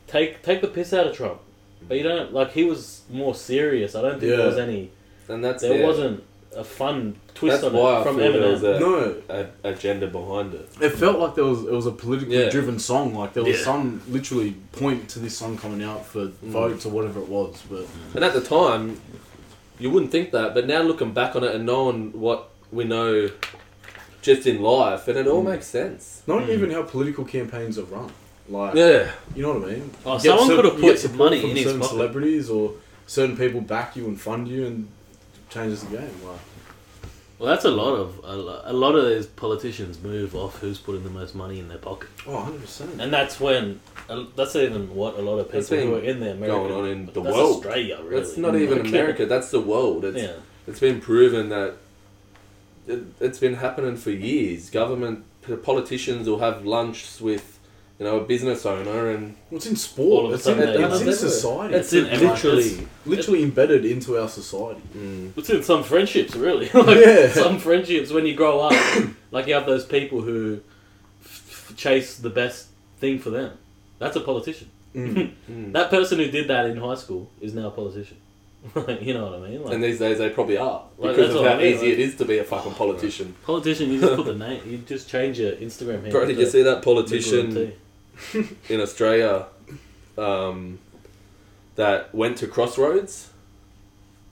[0.08, 1.42] take take the piss out of Trump,
[1.88, 3.96] but you don't like he was more serious.
[3.96, 4.38] I don't think Yeah.
[4.38, 4.92] there was any.
[5.28, 5.86] And that's There yeah.
[5.86, 6.24] wasn't
[6.56, 8.76] a fun twist That's on why it I from feel there was Eminem.
[8.78, 9.16] a, No,
[9.64, 10.70] a agenda behind it.
[10.82, 12.50] it felt like there was it was a politically Yeah.
[12.50, 13.14] driven song.
[13.16, 13.64] Like there was Yeah.
[13.66, 16.32] some literally point to this song coming out for mm.
[16.44, 17.62] votes or whatever it was.
[17.70, 19.00] But And at the time,
[19.80, 23.30] you wouldn't think that, but now looking back on it and knowing what we know
[24.22, 25.52] just in life, and it all mm.
[25.52, 26.22] makes sense.
[26.28, 26.50] not mm.
[26.50, 28.10] even how political campaigns are run.
[28.50, 29.12] Like Yeah.
[29.36, 29.92] you know what I mean?
[30.06, 31.66] Oh, You get someone cer- could have you get put support money from in his
[31.66, 31.94] certain pocket.
[31.94, 32.72] celebrities or
[33.08, 34.88] certain people back you and fund you and
[35.56, 36.12] changes the game.
[36.28, 36.40] Like
[37.40, 40.78] Well, that's a lot of a, lo- a lot of these politicians move off who's
[40.78, 43.02] putting the most money in their pocket, oh, 100 percent.
[43.02, 46.20] and that's when uh, that's even what a lot of That's people who are in
[46.20, 47.56] there American going on in the that's world.
[47.66, 48.16] Australia, really.
[48.22, 50.06] That's not even Like, America, that's the world.
[50.06, 50.36] It's, Yeah,
[50.68, 51.74] it's been proven that
[52.88, 54.70] it, it's been happening for years.
[54.70, 57.55] Government, p- politicians will have lunch with,
[58.00, 60.26] you know, a business owner and It's in All sport.
[60.26, 61.74] of a It's in, sudden they- it's in It's society.
[61.76, 64.82] it's in Like, literally- it's literally embedded into our society.
[64.98, 66.70] mm, it's in some friendships, really.
[66.74, 67.30] like, Yeah.
[67.32, 68.74] Some friendships when you grow up,
[69.32, 70.60] like you have those people who
[71.24, 72.68] f- f- chase the best
[73.00, 73.52] thing for them.
[74.00, 74.68] That's a politician.
[74.94, 75.32] Mm.
[75.52, 75.72] mm.
[75.74, 78.18] That person who did that in high school is now a politician.
[79.00, 79.64] you know what I mean?
[79.64, 81.76] Like, and these days they probably are Like, because that's of what how I mean,
[81.76, 83.36] easy like- it is to be a fucking politician.
[83.46, 84.60] politician, you just put the name.
[84.68, 86.12] You just change your Instagram handle.
[86.12, 87.74] Bro, did to you see that Liberal politician T.
[88.70, 89.46] in Australia
[90.18, 90.80] um,
[91.76, 93.30] that went to Crossroads?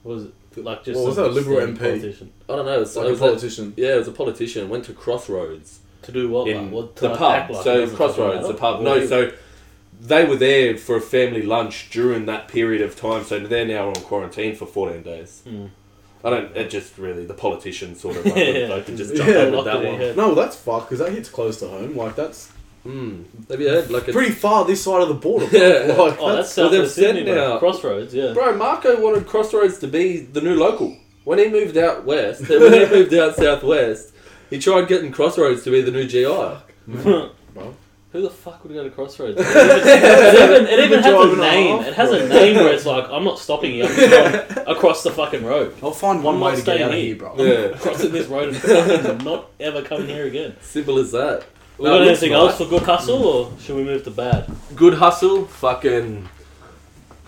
[0.03, 0.83] What was it like?
[0.83, 1.79] Just What was some that, a Liberal standard MP?
[2.01, 2.81] politician I don't know.
[2.81, 3.73] It's, Like it a was politician.
[3.77, 4.69] yeah, it was a politician.
[4.69, 6.47] Went to Crossroads to do what?
[6.47, 7.49] in like, what, to the like pub.
[7.51, 8.59] like so doesn't Crossroads, the matter?
[8.59, 8.81] pub.
[8.81, 9.31] No, so
[10.01, 13.23] they were there for a family lunch during that period of time.
[13.23, 15.41] So they're now on quarantine for fourteen days.
[15.47, 15.67] Hmm.
[16.25, 16.55] I don't.
[16.55, 18.67] It just really the politician sort of like, Yeah.
[18.67, 19.25] like to just Yeah.
[19.25, 19.83] jump over that one.
[19.85, 20.17] your head.
[20.17, 21.95] No, well, that's fucked because that hits close to home.
[21.97, 22.51] Like that's
[22.85, 23.23] Mm.
[23.49, 23.89] Have you heard?
[23.89, 25.45] Like it's, pretty far this side of the border.
[25.51, 25.93] Yeah.
[25.93, 28.33] Like, Oh, that's Well, south they've of Sydney, said now- Crossroads, yeah.
[28.33, 30.97] Bro, Marco wanted Crossroads to be the new local.
[31.23, 34.13] When he moved out west, when he moved out southwest,
[34.49, 36.25] he tried getting Crossroads to be the new GI.
[36.87, 37.31] bro.
[38.11, 39.37] Who the fuck would go to Crossroads?
[39.41, 41.75] it even, it even has a name.
[41.77, 43.85] off, It has a name where it's like, I'm not stopping you.
[43.85, 45.73] I'm going across the fucking road.
[45.81, 47.05] I'll find one I'm way to get out of here.
[47.05, 47.35] here, bro.
[47.37, 50.55] Yeah, Crossing this road and fucking not ever coming here again.
[50.61, 51.43] simple as that.
[51.77, 54.49] We got anything else for good hustle, or should we move to bad?
[54.75, 56.29] Good hustle, fucking.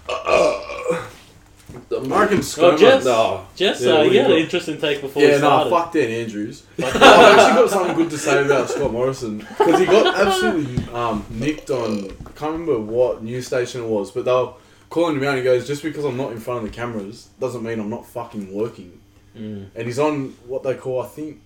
[0.08, 2.78] I reckon Oh, ScoMo.
[2.78, 3.46] Jess, No.
[3.56, 4.42] Jess, Yeah, uh, what do you you had an got?
[4.44, 5.70] interesting take before we Yeah, no, started.
[5.72, 6.62] fuck Dan Andrews.
[6.78, 7.02] Fuck I've
[7.40, 11.70] actually got something good to say about Scott Morrison because he got absolutely um, nicked
[11.72, 12.06] on.
[12.26, 14.54] I can't remember what news station it was, but they were
[14.90, 15.30] calling him out.
[15.30, 17.90] and He goes, "Just because I'm not in front of the cameras doesn't mean I'm
[17.90, 19.00] not fucking working."
[19.38, 19.68] Mm.
[19.76, 21.42] And he's on what they call, I think,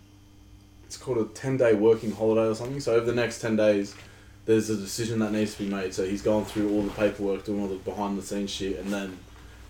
[0.89, 2.79] it's called a ten day working holiday or something.
[2.79, 3.93] So over the next ten days,
[4.45, 5.93] there's a decision that needs to be made.
[5.93, 8.91] So he's going through all the paperwork, doing all the behind the scenes shit, and
[8.91, 9.19] then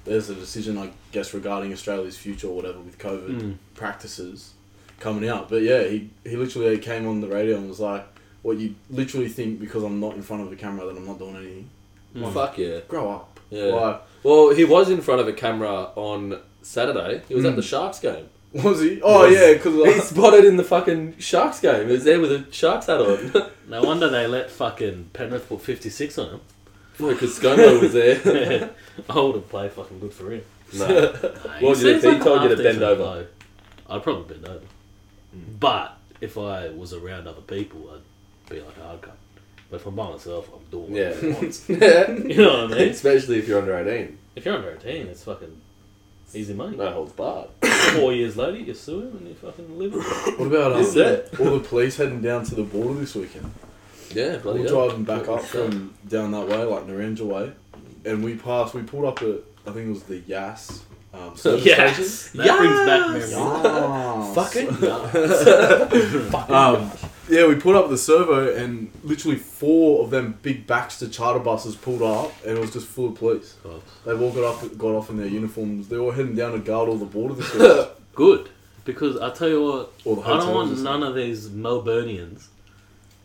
[0.05, 3.55] there's a decision, I guess, regarding Australia's future or whatever with COVID Mm.
[3.75, 4.53] practices
[5.01, 5.49] coming out.
[5.49, 8.05] But yeah, he he literally came on the radio and was like,
[8.41, 11.19] "What you literally think because I'm not in front of the camera that I'm not
[11.19, 11.69] doing anything?
[12.15, 12.33] Mm.
[12.33, 12.79] Fuck yeah.
[12.87, 13.65] Grow up." Yeah.
[13.65, 17.21] Like, Well, he was in front of a camera on Saturday.
[17.27, 17.57] He was at Mm.
[17.57, 18.25] the Sharks game.
[18.53, 19.01] Was he?
[19.01, 19.39] Oh Yes.
[19.41, 21.87] yeah, He because spotted in the fucking Sharks game.
[21.87, 23.51] He was there with a Sharks hat on.
[23.69, 26.41] No wonder they let fucking Penrith put 56 on him.
[26.99, 28.71] no, because ScoMo was there.
[29.09, 30.43] I would have played fucking good for him.
[30.73, 30.87] no.
[31.45, 33.03] Nah, What he did he seems like he told you to bend over?
[33.03, 33.27] bloke.
[33.87, 34.65] I'd probably bend over.
[35.35, 35.59] Mm.
[35.59, 39.17] But if I was around other people, I'd be like a hard cut.
[39.69, 41.09] But if I'm by myself, I'm doing Yeah.
[41.09, 41.63] whatever I want.
[41.69, 42.11] yeah.
[42.33, 42.89] You know what I mean?
[42.89, 44.17] Especially if you're under 18.
[44.35, 45.61] If you're under 18, it's fucking
[46.33, 46.77] easy money.
[46.77, 47.49] No holds barred.
[47.95, 50.39] Four years later, you sue him and you fucking live it.
[50.39, 51.29] what about um, Is it?
[51.39, 53.51] all the police heading down to the border this weekend?
[54.13, 54.87] Yeah, We bloody were hell.
[54.87, 57.51] driving back up from down that way, like Naranja way,
[58.05, 58.73] and we passed.
[58.73, 59.35] We pulled up at
[59.67, 60.83] I think it was the Yass.
[61.11, 61.75] Um, service station.
[62.03, 62.29] Yes!
[62.31, 63.31] That brings back memories.
[63.31, 64.35] Yes.
[64.35, 64.67] Fucking
[66.55, 66.91] Um,
[67.29, 71.75] yeah, we pulled up the servo, and literally four of them big Baxter charter buses
[71.75, 73.55] pulled up, and it was just full of police.
[73.65, 75.87] Oh, They've all got up, got off in their uniforms.
[75.87, 77.87] They're all heading down to guard all the border this.
[78.15, 78.49] Good.
[78.85, 79.91] Because I tell you what,
[80.25, 82.47] I don't want none of these Melburnians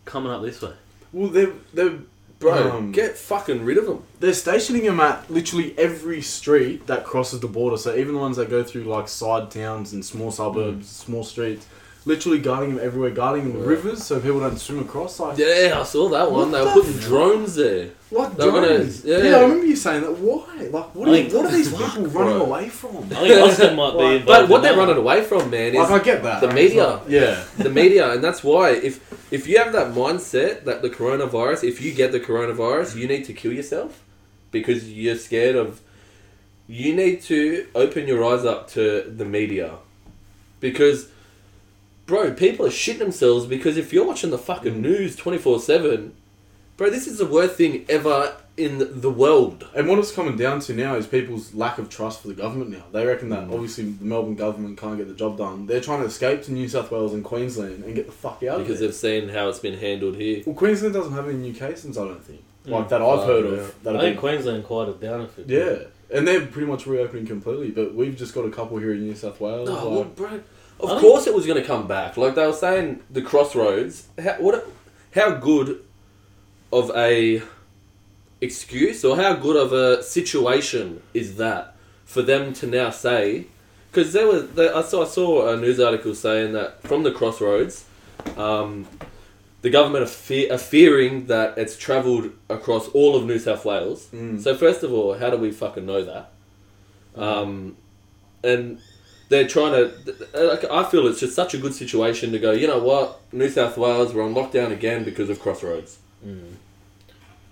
[0.05, 0.75] coming up this way.
[1.13, 1.99] well, they're they're
[2.39, 4.03] Bro, um, get fucking rid of them.
[4.21, 7.77] They're stationing them at literally every street that crosses the border.
[7.77, 11.67] So even the ones that go through like side towns and small suburbs, small streets,
[12.07, 13.67] literally guarding them everywhere, guarding the Yeah.
[13.67, 15.19] rivers so people don't swim across.
[15.19, 16.51] Like, Yeah, I saw that one.
[16.51, 17.09] What they were the putting fuck?
[17.09, 17.87] drones there.
[18.11, 19.05] like They're gonna- drones.
[19.05, 19.19] yeah.
[19.19, 19.37] yeah.
[19.39, 20.13] I remember you saying that.
[20.19, 20.69] Why?
[20.71, 22.23] Like, what, are, think- what are these Fuck, people bro.
[22.27, 22.97] running away from?
[22.99, 24.27] I think Austin might be Like- involved.
[24.27, 26.41] But what in they're that running away from, man, is Like, I get that.
[26.41, 26.87] the It's media.
[26.87, 27.43] like- yeah.
[27.59, 29.01] the media, and that's why if
[29.33, 33.25] if you have that mindset that the coronavirus, if you get the coronavirus, you need
[33.25, 34.01] to kill yourself
[34.53, 35.81] because you're scared of.
[36.67, 38.83] You need to open your eyes up to
[39.21, 39.71] the media.
[40.61, 41.09] because,
[42.07, 46.15] bro, people are shitting themselves because if you're watching the fucking news twenty four seven,
[46.77, 49.67] bro, this is the worst thing ever in the world.
[49.75, 52.71] And what it's coming down to now is people's lack of trust for the government
[52.71, 52.85] now.
[52.93, 53.53] They reckon that Mm.
[53.55, 55.67] obviously the Melbourne government can't get the job done.
[55.67, 58.59] They're trying to escape to New South Wales and Queensland and get the fuck out
[58.59, 58.89] Because of there.
[58.89, 58.95] they've
[59.27, 60.43] seen how it's been handled here.
[60.47, 62.43] Well, Queensland doesn't have any new cases, I don't think.
[62.67, 62.89] Like Mm.
[62.91, 63.53] that I've Far heard out.
[63.55, 63.75] of.
[63.83, 65.47] That I have think been, Queensland quieted down a bit.
[65.49, 65.77] yeah.
[66.17, 69.17] And they're pretty much reopening completely, but we've just got a couple here in New
[69.17, 69.69] South Wales.
[69.69, 70.41] No, like- well, bro.
[70.85, 72.17] Of I course, it was going to come back.
[72.17, 74.09] Like they were saying, the crossroads.
[74.23, 74.67] How, what?
[75.15, 75.85] How good
[76.73, 77.43] of a
[78.41, 83.47] excuse or how good of a situation is that for them to now say?
[83.91, 87.13] Because there was, there, I saw, I saw a news article saying that from the
[87.13, 87.85] crossroads,
[88.37, 88.89] um,
[89.63, 94.09] the government are, fe- are fearing that it's travelled across all of New South Wales.
[94.13, 94.41] Mm.
[94.41, 96.33] So first of all, how do we fucking know that?
[97.15, 97.77] Um,
[98.43, 98.81] and
[99.29, 99.91] they're trying to.
[100.05, 102.53] th- th- Like, I feel it's just such a good situation to go.
[102.53, 103.21] You know what?
[103.33, 105.99] New South Wales, we're on lockdown again because of Crossroads.
[106.25, 106.55] Mm.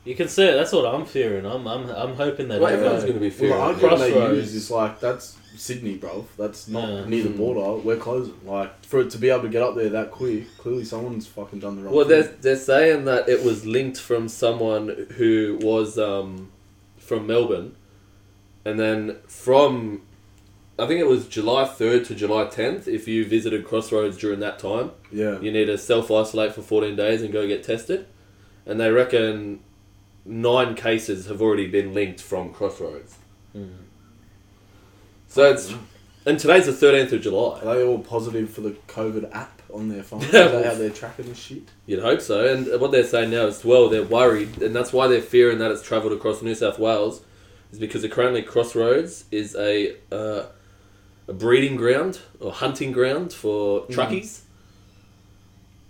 [0.04, 0.54] You can see it.
[0.54, 1.46] That's what I'm fearing.
[1.46, 3.54] I'm I'm, I'm hoping that Well, they everyone's go- going to be fearing.
[3.54, 3.62] the it.
[3.62, 4.38] argument they Crossroads.
[4.38, 6.26] use is like that's Sydney, bro.
[6.38, 7.04] That's not Yeah.
[7.06, 7.37] near the Mm.
[7.37, 7.80] border.
[7.82, 8.35] We're closing.
[8.44, 11.61] Like for it to be able to get up there that quick, clearly someone's fucking
[11.61, 11.94] done the wrong.
[11.94, 12.20] Well, thing.
[12.22, 16.50] they're, they're saying that it was linked from someone who was um,
[16.98, 17.76] from Melbourne,
[18.64, 20.02] and then from,
[20.82, 24.58] I think it was July 3rd to July 10th, if you visited Crossroads during that
[24.58, 25.38] time, yeah.
[25.38, 28.06] you need to self isolate for 14 days and go get tested.
[28.66, 29.60] And they reckon
[30.24, 33.16] nine cases have already been linked from Crossroads.
[33.56, 33.76] Mm.
[35.28, 35.72] So it's.
[36.24, 37.60] And today's the 13th of July.
[37.60, 40.20] Are they all positive for the COVID app on their phone?
[40.22, 41.68] Is Yeah, well- how they're tracking this shit?
[41.86, 42.52] You'd hope so.
[42.52, 45.70] And what they're saying now is, well, they're worried, and that's why they're fearing that
[45.70, 47.22] it's travelled across New South Wales,
[47.70, 50.46] is because currently Crossroads is a uh,
[51.32, 54.40] a breeding ground or hunting ground for truckies.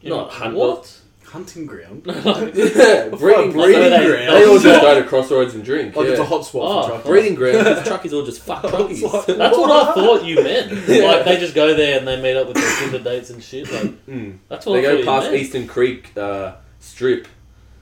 [0.01, 0.99] You Not know, hunt- what?
[1.25, 2.03] Hunting ground.
[2.07, 4.29] yeah, breeding, breeding ground.
[4.35, 5.97] They all just go to Crossroads and drink.
[5.97, 6.11] Like yeah.
[6.13, 7.07] it's a hot spot Oh, for truckers.
[7.07, 9.01] breeding ground because truckies all just fuck truckies.
[9.27, 10.73] That's what I thought you meant.
[10.89, 13.71] Like they just go there and they meet up with their Tinder dates and shit.
[13.73, 14.39] Like Mm.
[14.49, 15.37] that's what They I thought go you past meant.
[15.43, 17.27] Eastern Creek uh, Strip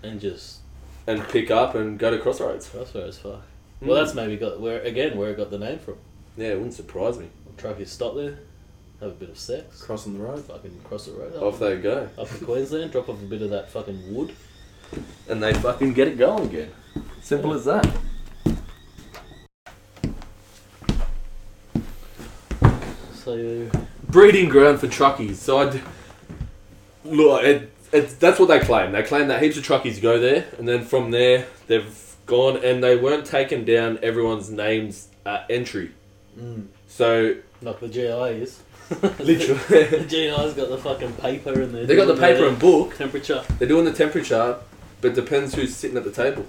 [0.05, 0.59] and just
[1.09, 2.69] and pick up and go to Crossroads.
[2.69, 3.43] that's where it's fuck.
[3.83, 3.87] Mm.
[3.89, 5.97] Well, that's maybe got where again where it got the name from.
[6.37, 7.27] Yeah, it wouldn't surprise me.
[7.57, 8.39] Truckers stop there,
[9.01, 10.45] have a bit of sex, Crossing the road.
[10.45, 12.09] fucking cross the road, Off they go.
[12.19, 14.35] up to Queensland, drop off a bit of that fucking wood.
[15.29, 16.71] and they fucking get it going again.
[17.23, 17.87] Simple as that.
[23.15, 23.69] So
[24.09, 25.37] Breeding ground for truckies.
[25.37, 25.81] So I d-
[27.05, 28.93] look, it, it's that's what they claim.
[28.93, 32.83] They claim that heaps of truckies go there, and then from there they've gone and
[32.83, 35.93] they weren't taken down everyone's names at entry.
[36.39, 36.67] Mm.
[37.01, 38.61] So like the GI is.
[39.21, 42.95] literally, the GI's got the fucking paper and they got the paper and book.
[42.95, 43.43] temperature.
[43.59, 44.59] They're doing the temperature,
[45.01, 46.45] but depends who's sitting at the table.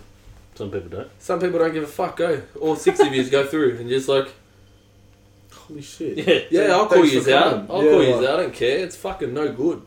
[0.56, 1.10] Some people don't.
[1.20, 2.18] Some people don't give a fuck.
[2.18, 4.28] Go all six of you go through and just like.
[5.54, 6.18] Holy shit.
[6.18, 6.40] Yeah.
[6.66, 7.44] Yeah, I'll call Thanks you for out.
[7.52, 7.68] coming.
[7.72, 8.40] I'll Yeah, call you like- out.
[8.40, 8.80] I don't care.
[8.80, 9.82] It's fucking no good.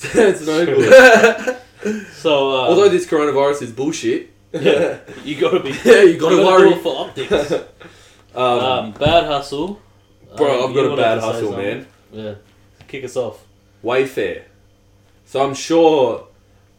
[0.00, 1.56] it's no good.
[2.14, 4.30] So uh, Although this coronavirus is bullshit.
[4.54, 5.68] yeah, you gotta be.
[5.84, 6.70] Yeah, you gotta do worry.
[6.70, 7.52] it for optics.
[8.34, 9.80] Um, um, bad hustle.
[10.36, 11.86] bro, Um, I've got a bad hustle, man.
[12.12, 12.34] Yeah,
[12.88, 13.44] kick us off.
[13.84, 14.42] Wayfair.
[15.26, 16.26] So I'm sure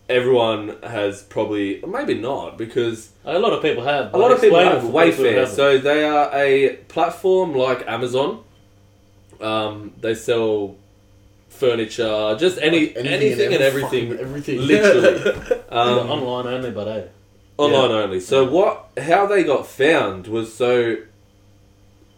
[0.10, 4.14] everyone has probably, maybe not, because A lot of people have.
[4.14, 5.34] a lot of people have Wayfair.
[5.36, 5.56] haven't.
[5.56, 8.44] So they are a platform like Amazon.
[9.42, 10.76] Um, they sell
[11.50, 14.10] furniture, just any anything, and everything.
[14.12, 14.60] fucking everything.
[14.62, 15.42] Literally.
[15.70, 17.04] Um, online only, but eh.
[17.58, 18.20] Online only.
[18.22, 18.92] So what?
[18.98, 20.98] How they got found was so.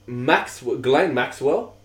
[0.07, 1.75] Max Ghislaine Maxwell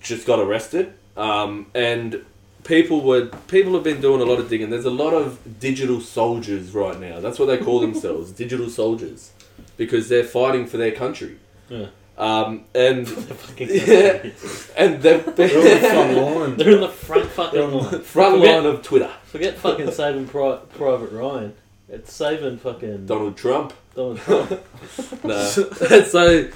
[0.00, 2.24] just got arrested, um, and
[2.64, 4.70] people were people have been doing a lot of digging.
[4.70, 7.20] There's a lot of digital soldiers right now.
[7.20, 9.32] That's what they call themselves, digital soldiers,
[9.76, 11.38] because they're fighting for their country.
[11.68, 11.86] Yeah.
[12.16, 14.30] Um, and Fucking Yeah.
[14.76, 16.56] and they've They're on the front line.
[16.56, 18.00] They're in the front fucking line.
[18.00, 19.10] front Forget- line of Twitter.
[19.26, 21.54] Forget fucking saving Pri- Private Ryan.
[21.88, 23.72] It's saving fucking Donald Trump.
[23.98, 25.24] Donald Trump.
[25.24, 25.44] No.
[26.04, 26.48] so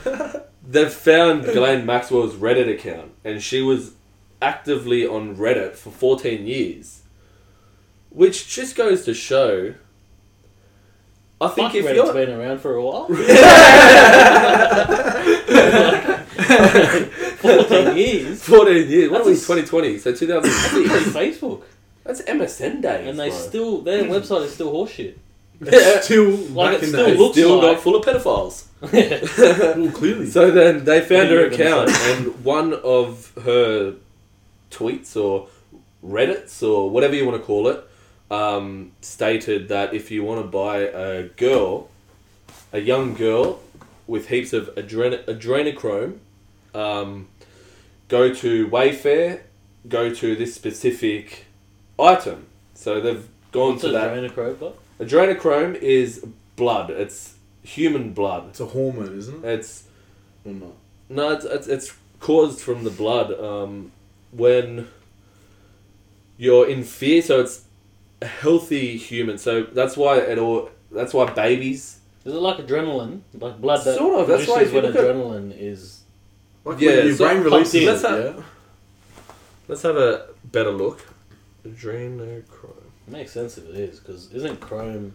[0.66, 3.94] they've found Ghislaine Maxwell's Reddit account, and she was
[4.40, 7.02] actively on Reddit for 14 years,
[8.10, 9.74] which just goes to show.
[11.40, 13.06] I think Fuck if Reddit's you're been around for a while.
[17.42, 18.42] Fourteen years.
[18.44, 19.34] 14 years, what are we?
[19.34, 21.12] That's a s- 2020, so 2006.
[21.16, 21.62] Facebook,
[22.04, 23.38] That's MSN days, and they bro.
[23.38, 25.16] still their website is still horseshit.
[25.62, 26.00] Yeah.
[26.00, 28.64] Still Like, back it in still the looks still like- got full of pedophiles.
[29.78, 30.26] well, clearly.
[30.26, 33.94] So then they found What are her you gonna account, and one of her
[34.70, 35.48] tweets or
[36.04, 37.84] Reddits or whatever you want to call it
[38.30, 41.88] um, stated that if you want to buy a girl,
[42.72, 43.60] a young girl
[44.08, 46.18] with heaps of adren- adrenochrome,
[46.74, 47.28] um,
[48.08, 49.42] go to Wayfair,
[49.88, 51.44] go to this specific
[52.00, 52.46] item.
[52.74, 54.10] So they've gone What's to a that.
[54.12, 54.74] adrenochrome got?
[55.06, 56.24] Adrenochrome is
[56.56, 56.90] blood.
[56.90, 58.48] It's human blood.
[58.50, 59.48] it's a hormone, isn't it?
[59.60, 59.84] It's
[60.44, 60.72] Or not?
[61.08, 63.92] no, it's, it's, it's caused from the blood um,
[64.30, 64.88] when
[66.36, 67.22] you're in fear.
[67.22, 67.64] So it's
[68.20, 69.38] a healthy human.
[69.38, 70.70] So that's why it all.
[70.90, 71.98] That's why babies.
[72.24, 73.22] Is it like adrenaline?
[73.34, 76.02] Like blood that Sort of, that's why produces if you when look at- adrenaline is...
[76.64, 78.42] Like Yeah, when your brain releases Let's have- yeah.
[79.66, 81.04] Let's have a better look.
[81.66, 82.71] Adrenochrome.
[83.12, 85.14] Makes sense if it is, because isn't chrome...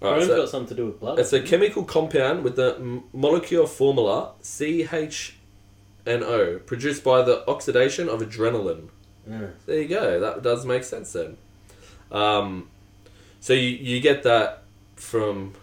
[0.00, 1.18] Chrome's so got something to do with blood.
[1.20, 5.36] it's a chemical compound with the m- molecular formula CHNO,
[6.66, 8.88] produced by the oxidation of adrenaline.
[9.26, 9.46] Yeah.
[9.64, 10.20] There you go.
[10.20, 11.38] That does make sense then.
[12.10, 12.68] Um,
[13.40, 14.64] so you, you get that
[14.96, 15.54] from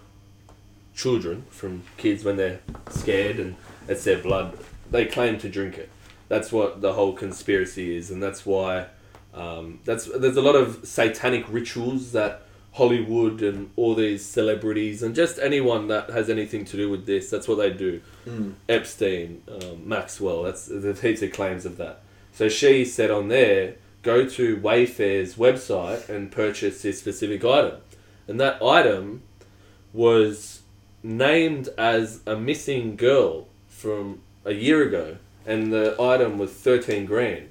[0.95, 3.55] children, from kids when they're scared and
[3.87, 4.57] it's their blood.
[4.89, 5.89] They claim to drink it.
[6.29, 8.87] That's what the whole conspiracy is, and that's why
[9.33, 15.13] um, that's there's a lot of satanic rituals that Hollywood and all these celebrities and
[15.13, 17.29] just anyone that has anything to do with this.
[17.29, 18.01] That's what they do.
[18.25, 18.53] Mm.
[18.69, 20.43] Epstein, um, Maxwell.
[20.43, 22.01] That's there's heaps of claims of that.
[22.33, 27.81] So she said on there, go to Wayfair's website and purchase this specific item,
[28.27, 29.23] and that item
[29.93, 30.61] was
[31.03, 37.49] named as a missing girl from a year ago, and the item was thirteen grand.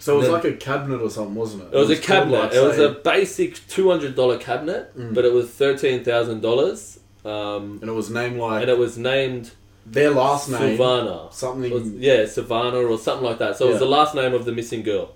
[0.00, 1.74] So it was like a cabinet or something, wasn't it?
[1.74, 2.38] It was, a cabinet.
[2.38, 5.12] like, it was a basic two hundred dollar cabinet, Mm.
[5.14, 8.96] but it was thirteen thousand dollars, um, and it was named like and it was
[8.96, 9.50] named
[9.84, 10.76] their last name.
[10.76, 11.28] Savannah.
[11.32, 11.72] Something.
[11.72, 13.56] Was- yeah, Savannah or something like that.
[13.56, 15.14] So it was the last name of the missing girl.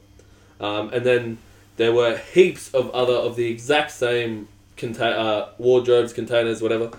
[0.60, 1.38] Um, and then
[1.76, 6.90] there were heaps of other of the exact same conta- uh, wardrobes, containers, whatever,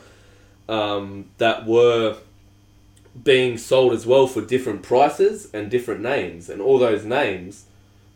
[0.70, 2.16] um, that were
[3.24, 6.50] being sold as well for different prices and different names.
[6.50, 7.66] And all those names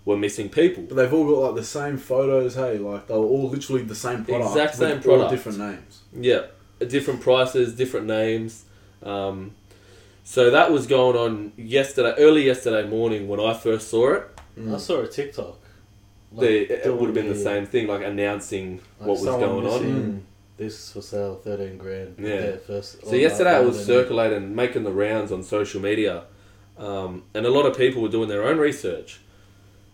[0.08, 0.84] were missing people.
[0.84, 2.56] But they've all got like the same photos.
[2.56, 4.52] Hey, like they were all literally the same product.
[4.52, 5.32] Exact same with all product.
[5.32, 6.02] different names.
[6.14, 6.44] Yeah,
[6.88, 8.64] different prices, different names.
[9.04, 9.52] Um,
[10.24, 14.24] so that was going on yesterday, early yesterday morning when I first saw it.
[14.58, 14.74] Mm.
[14.74, 15.60] I saw a TikTok.
[16.32, 19.24] the, it doing would have been the the- same thing, like announcing like what was
[19.24, 19.84] someone going on.
[19.84, 22.16] missing, This for sale, thirteen grand.
[22.18, 22.56] Yeah.
[22.66, 23.06] first.
[23.06, 26.24] So yesterday I was circulating, making the rounds on social media,
[26.78, 29.20] um, and a lot of people were doing their own research.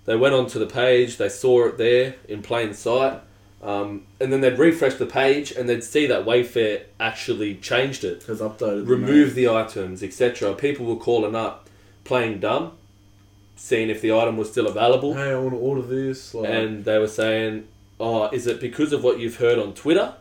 [0.05, 3.21] They went onto the page, they saw it there in plain sight,
[3.61, 8.23] um, and then they'd refresh the page and they'd see that Wayfair actually changed it,
[8.23, 8.85] Has updated.
[8.85, 10.53] the removed the items, etc.
[10.55, 11.69] People were calling up,
[12.03, 12.73] playing dumb,
[13.55, 15.13] seeing if the item was still available.
[15.13, 16.33] Hey, I want to order this.
[16.33, 17.65] Like, and they were saying,
[17.99, 20.15] "Oh, is it because of what you've heard on Twitter?"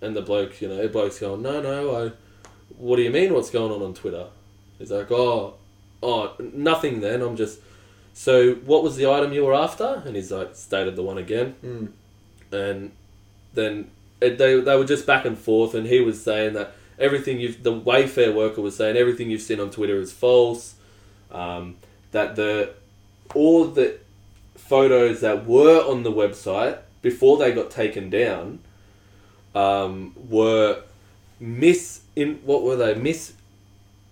[0.00, 2.12] And the bloke, you know, the bloke's going, "No, no, I.
[2.78, 3.34] What do you mean?
[3.34, 4.26] What's going on on Twitter?"
[4.78, 5.54] He's like, "Oh,
[6.02, 7.00] oh, nothing.
[7.00, 7.58] Then I'm just.
[8.18, 11.54] So, what was the item you were after?" And he's like, stated the one again,
[11.62, 11.88] Mm.
[12.50, 12.90] and
[13.52, 13.90] then
[14.22, 17.62] it, they they were just back and forth, and he was saying that everything you've
[17.62, 20.76] the Wayfair worker was saying everything you've seen on Twitter is false.
[21.30, 21.76] Um,
[22.12, 22.70] that the
[23.34, 23.98] all the
[24.56, 28.60] photos that were on the website before they got taken down
[29.54, 30.80] um, were
[31.38, 33.34] miss in what were they miss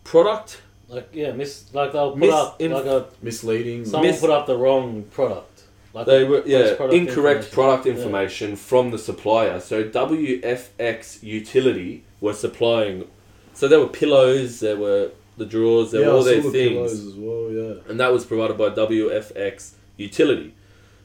[0.05, 3.85] product Like yeah, miss like they'll put Mis- up in- like a misleading.
[3.85, 5.62] someone Miss- put up the wrong product.
[5.94, 7.55] Like they were yeah first product incorrect information.
[7.55, 7.92] product Yeah.
[7.94, 13.07] information from the supplier so WFX utility were supplying
[13.53, 16.42] so there were pillows there were the drawers there yeah, were I all saw these
[16.44, 17.51] the things pillows as well.
[17.51, 17.75] Yeah.
[17.90, 20.53] and that was provided by WFX Utility.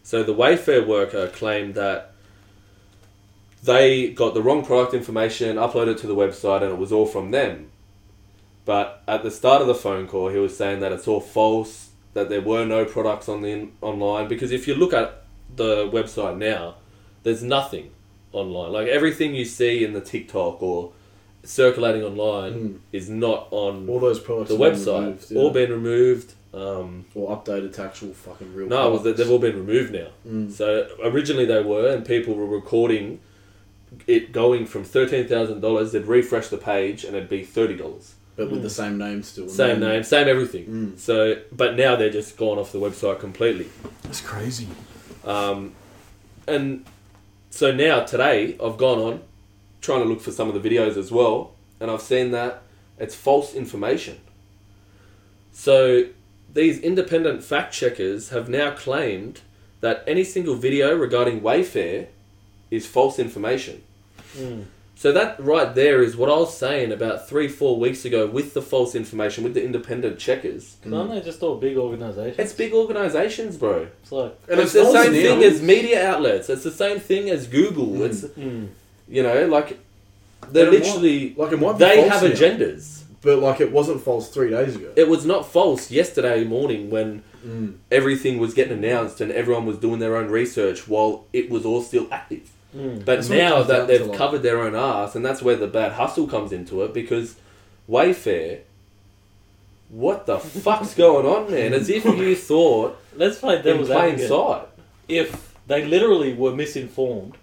[0.01, 2.11] So the Wayfair worker claimed that
[3.63, 7.29] they got the wrong product information, uploaded to the website, and it was all from
[7.31, 7.69] them.
[8.69, 11.89] But at the start of the phone call, he was saying that it's all false,
[12.13, 14.27] that there were no products on the online.
[14.27, 15.23] Because if you look at
[15.55, 16.75] the website now,
[17.23, 17.89] there's nothing
[18.31, 18.71] online.
[18.71, 20.91] Like everything you see in the TikTok or
[21.43, 22.77] circulating online Mm.
[22.91, 24.49] is not on All those products.
[24.51, 24.99] the website.
[25.01, 25.39] removed, yeah.
[25.41, 26.33] All been removed.
[26.53, 28.67] Um, or updated to actual fucking real.
[28.67, 29.17] no, products.
[29.17, 30.09] they've all been removed now.
[30.27, 30.51] Mm.
[30.51, 33.19] So originally they were, and people were recording
[34.05, 35.91] it going from thirteen thousand dollars.
[35.91, 38.13] They'd refresh the page, and it'd be thirty dollars.
[38.39, 38.63] But with Mm.
[38.63, 39.49] the same name still.
[39.49, 40.65] Same then- name, same everything.
[40.65, 40.99] Mm.
[40.99, 43.67] So, but now they're just gone off the website completely.
[44.03, 44.67] That's crazy.
[45.25, 45.73] Um,
[46.47, 46.85] and
[47.49, 49.21] so now today I've gone on
[49.81, 52.61] trying to look for some of the videos as well, and I've seen that
[52.97, 54.17] it's false information.
[55.51, 56.05] So
[56.53, 59.41] these independent fact checkers have now claimed
[59.81, 62.07] that any single video regarding Wayfair
[62.71, 63.81] is false information.
[64.37, 64.65] Mm.
[64.99, 68.53] So that right there is what I was saying about three, four weeks ago with
[68.53, 70.75] the false information, with the independent checkers.
[70.91, 72.37] Aren't they just all big organisations?
[72.37, 73.87] It's big organizations, bro.
[74.03, 76.49] It's like And it's it's the not same thing as media outlets.
[76.49, 77.87] It's the same thing as Google.
[77.87, 78.05] Mm.
[78.09, 78.67] It's mm,
[79.07, 79.79] you know like
[80.51, 82.29] they're And it might- literally like it might be they have now.
[82.29, 83.03] agendas.
[83.21, 84.91] But like it wasn't false three days ago.
[84.97, 87.75] It was not false yesterday morning when Mm.
[87.89, 91.81] everything was getting announced and everyone was doing their own research while it was all
[91.81, 92.49] still active.
[92.75, 92.97] Mm.
[92.99, 96.27] But That's now that they've covered their own ass, and that's where the bad hustle
[96.27, 97.35] comes into it because
[97.89, 98.61] Wayfair.
[99.89, 101.73] What the fuck's going on, man?
[101.73, 104.29] As if you thought Let's play in devil's plain advocate.
[104.29, 104.67] sight.
[105.07, 107.35] If they literally were misinformed,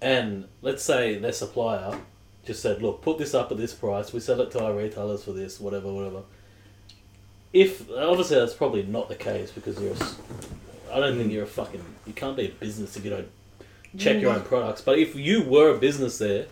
[0.00, 1.98] and let's say their supplier
[2.46, 4.12] just said, "Look, put this up at this price.
[4.14, 6.22] We sell it to our retailers for this, whatever, whatever."
[7.52, 10.16] If obviously that's probably not the case because you're, a s-
[10.92, 11.84] I don't think you're a fucking.
[12.06, 13.28] You can't be a business if you don't
[13.96, 14.80] check your own products.
[14.82, 16.46] But if you were a business there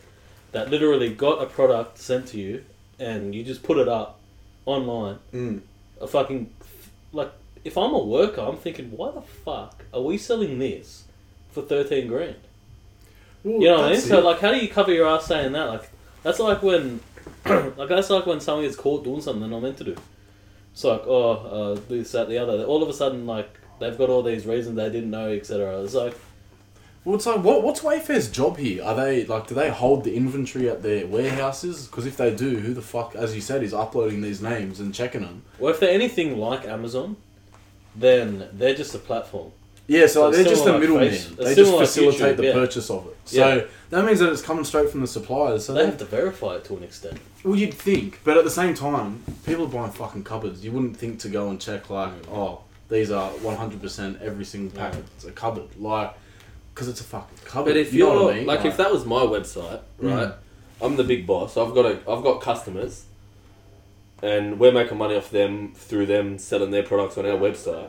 [0.52, 2.64] that literally got a product sent to you
[2.98, 4.18] and you just put it up
[4.64, 5.60] online, Mm.
[6.00, 6.50] a fucking
[7.12, 7.30] like
[7.64, 11.04] if I'm a worker, I'm thinking, why the fuck are we selling this
[11.50, 12.36] for thirteen grand?
[13.44, 13.92] Well, You know what I mean?
[13.94, 15.64] that's So like, how do you cover your ass saying that?
[15.64, 15.90] Like,
[16.22, 17.00] that's like when,
[17.46, 19.96] like that's like when someone gets caught doing something they're not meant to do.
[20.72, 21.30] It's like, oh,
[21.76, 22.64] uh, this, that, the other.
[22.64, 23.48] All of a sudden, like
[23.80, 25.82] they've got all these reasons they didn't know, etc.
[25.82, 26.16] It's like,
[27.06, 28.82] Well, it's like, what, what's Wayfair's job here?
[28.82, 31.86] Are they like, do they hold the inventory at their warehouses?
[31.86, 34.92] Because if they do, who the fuck, as you said, is uploading these names and
[34.92, 35.42] checking them?
[35.60, 37.16] well, if they're anything like Amazon,
[37.94, 39.52] then they're just a platform.
[39.86, 41.10] Yeah, so, So they're just a middleman.
[41.38, 42.52] They just facilitate YouTube, the yeah.
[42.54, 43.16] purchase of it.
[43.24, 43.64] So Yeah.
[43.90, 45.64] that means that it's coming straight from the suppliers.
[45.64, 47.20] So they they have to verify it to an extent.
[47.44, 50.64] Well, you'd think, but at the same time, people are buying fucking cupboards.
[50.64, 54.44] You wouldn't think to go and check like, oh, these are one hundred percent every
[54.44, 55.04] single packet.
[55.14, 56.12] It's a cupboard, like,
[56.76, 57.70] because it's a fucking cupboard.
[57.70, 58.46] But if you you're what I mean?
[58.46, 60.14] like, if that was my website, Mm.
[60.14, 60.34] right?
[60.82, 61.56] I'm the big boss.
[61.56, 63.04] I've got a, I've got customers,
[64.22, 67.88] and we're making money off them through them selling their products on our website.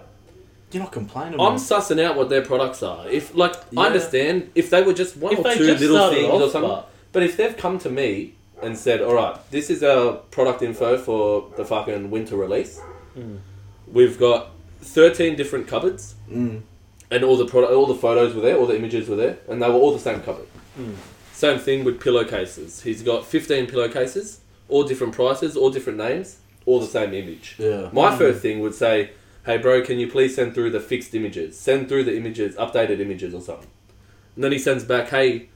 [0.71, 1.39] you're not complaining.
[1.39, 1.57] I'm man.
[1.59, 3.07] sussing out what their products are.
[3.09, 3.81] If like Yeah.
[3.81, 6.69] I understand if they were just one If or two little things off, or something,
[6.71, 10.61] but- but if they've come to me and said, "All right, this is our product
[10.61, 12.79] info for the fucking winter release.
[13.17, 13.37] Mm.
[13.91, 14.49] We've got
[14.81, 16.61] 13 different cupboards." Mm.
[17.11, 19.61] And all the product, all the photos were there, all the images were there, and
[19.61, 20.47] they were all the same cupboard.
[20.79, 20.95] Mm.
[21.33, 22.81] Same thing with pillowcases.
[22.81, 24.39] He's got fifteen pillowcases,
[24.69, 27.55] all different prices, all different names, all the same image.
[27.59, 27.89] Yeah.
[27.93, 28.17] My Mm.
[28.17, 29.11] first thing would say,
[29.45, 31.57] "Hey, bro, can you please send through the fixed images?
[31.57, 33.67] Send through the images, updated images, or something."
[34.35, 35.47] And then he sends back, "Hey,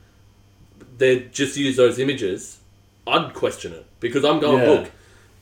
[0.97, 2.57] they just use those images."
[3.07, 4.69] I'd question it because I'm going, Yeah.
[4.69, 4.91] look,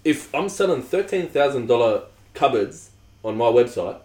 [0.05, 2.03] if I'm selling thirteen thousand dollar
[2.33, 2.89] cupboards
[3.23, 3.97] on my website,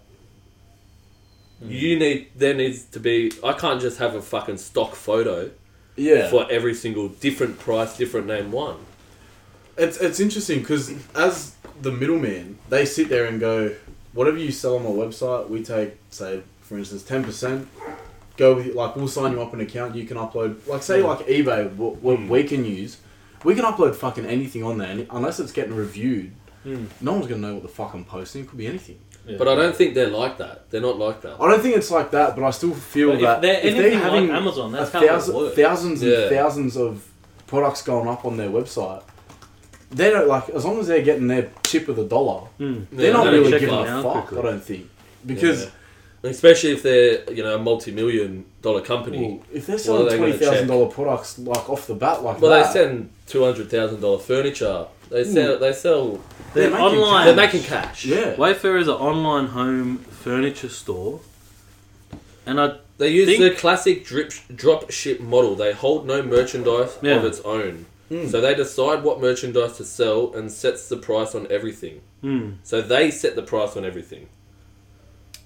[1.66, 3.32] you need there needs to be.
[3.42, 5.50] I can't just have a fucking stock photo
[5.96, 6.28] Yeah.
[6.30, 8.76] for every single different price, different name one.
[9.76, 13.74] It's it's interesting because as the middleman, they sit there and go,
[14.12, 17.68] whatever you sell on my website, we take say for instance ten percent.
[18.36, 19.94] Go with like we'll sign you up an account.
[19.94, 21.04] You can upload like say Mm.
[21.06, 22.28] like eBay, what, what Mm.
[22.28, 22.98] we can use.
[23.44, 26.32] We can upload fucking anything on there, and unless it's getting reviewed,
[26.66, 26.86] Mm.
[27.00, 28.42] no one's gonna know what the fuck I'm posting.
[28.42, 28.98] It could be anything.
[29.26, 29.36] Yeah.
[29.38, 30.70] But I don't think they're like that.
[30.70, 31.36] They're not like that.
[31.40, 34.28] I don't think it's like that, but I still feel But that if they're anything
[34.28, 35.56] like Amazon, that's how it thousand, works.
[35.56, 36.28] thousands and Yeah.
[36.28, 37.02] thousands of
[37.46, 39.02] products going up on their website,
[39.90, 42.42] they don't like as long as they're getting their chip of the dollar.
[42.60, 42.86] Mm.
[42.92, 44.26] They're Yeah, not they really check giving it a out fuck.
[44.26, 44.38] quickly.
[44.38, 44.88] I don't think
[45.24, 45.62] because
[46.22, 46.30] Yeah.
[46.30, 49.18] especially if they're you know a multi-million dollar company.
[49.22, 50.90] well, if they're What are selling they twenty gonna thousand check?
[50.94, 54.86] products like off the bat like well, that, they send two hundred thousand dollar furniture.
[55.14, 55.58] They sell.
[55.58, 56.20] They sell.
[56.54, 57.00] They're making online.
[57.10, 57.24] cash.
[57.26, 58.04] They're making cash.
[58.04, 58.34] yeah.
[58.34, 61.20] Wayfair is an online home furniture store,
[62.46, 65.54] and I They use Think- the classic drip drop ship model.
[65.56, 67.16] They hold no merchandise Yeah.
[67.16, 67.86] of its own.
[68.10, 68.30] Mm.
[68.30, 72.02] So they decide what merchandise to sell and sets the price on everything.
[72.22, 72.54] mm.
[72.62, 74.28] So they set the price on everything.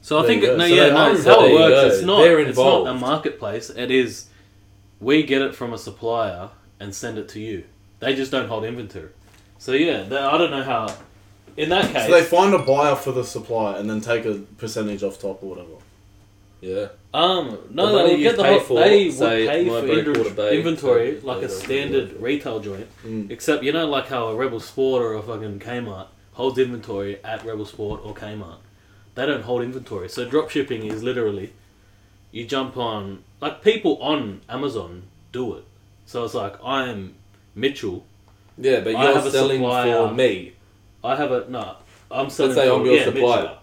[0.02, 1.94] So I think no, So yeah, no, it's how it works.
[1.96, 2.20] It's not.
[2.22, 3.70] They're It's not a marketplace.
[3.70, 4.26] It is.
[5.00, 6.50] We get it from a supplier
[6.80, 7.64] and send it to you.
[8.00, 9.08] They just don't hold inventory.
[9.58, 10.94] So yeah, they, I don't know how.
[11.56, 14.34] In that case, So they find a buyer for the supply and then take a
[14.58, 15.72] percentage off top or whatever.
[16.60, 16.88] Yeah.
[17.14, 19.64] um, no, The they would you get the pay whole, for, they would say, pay
[19.64, 22.86] my for break inventory, bay, inventory so like they a don't standard retail joint.
[23.04, 23.30] Mm.
[23.30, 27.44] Except you know, like how a Rebel Sport or a fucking Kmart holds inventory at
[27.44, 28.58] Rebel Sport or Kmart.
[29.14, 30.08] They don't hold inventory.
[30.08, 31.52] So drop shipping is literally,
[32.30, 35.64] you jump on like people on Amazon do it.
[36.06, 37.14] So it's like I'm
[37.54, 38.04] Mitchell.
[38.58, 40.08] Yeah, but I you're a selling supplier.
[40.08, 40.52] for me.
[41.04, 41.76] I have a no.
[42.10, 42.54] I'm selling.
[42.54, 43.42] say for, I'm your yeah, supplier.
[43.42, 43.58] Mitchell.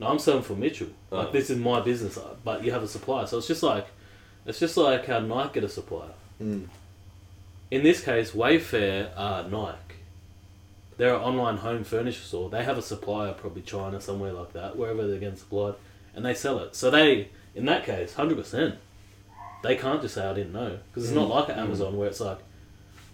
[0.00, 0.88] No, I'm selling for Mitchell.
[1.10, 1.16] Oh.
[1.18, 3.26] Like this is my business, but you have a supplier.
[3.26, 3.86] So it's just like,
[4.46, 6.12] it's just like how Nike get a supplier.
[6.42, 6.66] Mm.
[7.70, 9.76] In this case, Wayfair are Nike.
[10.96, 12.50] They're an online home furniture store.
[12.50, 15.74] They have a supplier, probably China, somewhere like that, wherever they're getting supplied,
[16.14, 16.74] and they sell it.
[16.74, 18.76] So they, in that case, hundred percent,
[19.62, 22.20] they can't just say I didn't know because it's not like an Amazon where it's
[22.20, 22.38] like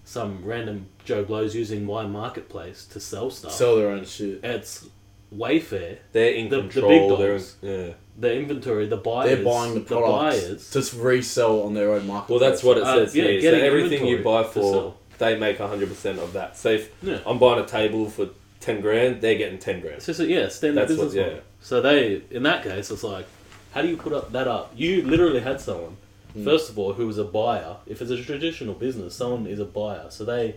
[0.04, 3.52] some random Joe Blow's using my marketplace to sell stuff.
[3.52, 4.40] Sell their own shit.
[4.44, 4.86] it's
[5.34, 7.16] Wayfair, They're in The- the big control.
[7.16, 7.56] they're dogs.
[7.62, 7.92] in, yeah.
[8.18, 10.90] the inventory, the buyers, They're buying the products buyers.
[10.92, 12.30] to resell on their own market.
[12.30, 13.40] Well, that's what it Uh, says yeah, here.
[13.42, 16.56] So everything you buy for, they make hundred percent of that.
[16.56, 17.18] So if Yeah.
[17.26, 18.28] I'm buying a table for
[18.60, 19.96] ten grand, they're getting ten grand.
[19.96, 21.22] It's just yeah, standard That's what- business yeah.
[21.26, 21.40] model.
[21.60, 23.26] So they, in that case, it's like,
[23.72, 24.72] how do you put up that up?
[24.76, 25.96] You literally had someone.
[26.42, 27.76] First of all, who is a buyer.
[27.86, 30.06] If it's a traditional business, someone is a buyer.
[30.10, 30.56] So they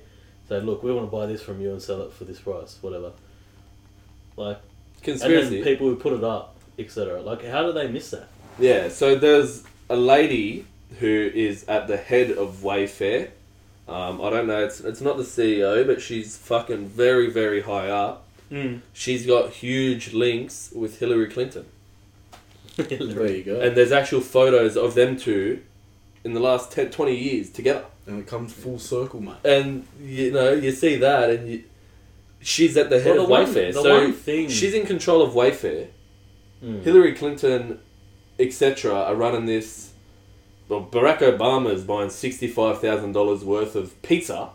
[0.49, 2.77] say, look, we want to buy this from you and sell it for this price,
[2.81, 3.11] whatever.
[4.35, 5.55] Like, and Conspiracy.
[5.55, 7.21] then people who put it up, etc.
[7.21, 8.27] Like, how do they miss that?
[8.59, 10.65] Yeah, so there's a lady
[10.99, 13.29] who is at the head of Wayfair.
[13.87, 17.89] Um, I don't know, it's, it's not the CEO, but she's fucking very, very high
[17.89, 18.25] up.
[18.51, 18.81] Mm.
[18.93, 21.65] She's got huge links with Hillary Clinton.
[22.89, 23.59] there you go.
[23.59, 25.61] And there's actual photos of them two
[26.23, 27.85] in the last 10, 20 years together.
[28.05, 29.35] And it comes full circle, mate.
[29.43, 31.63] And, you know, you see that and you,
[32.39, 33.73] she's at the head Well, of the one- Wayfair.
[33.73, 35.87] the so one thing- she's in control of Wayfair.
[36.63, 36.83] Mm.
[36.83, 37.79] Hillary Clinton,
[38.39, 39.91] etc., are running this.
[40.69, 44.49] Well, Barack Obama's buying sixty-five thousand dollars worth of pizza.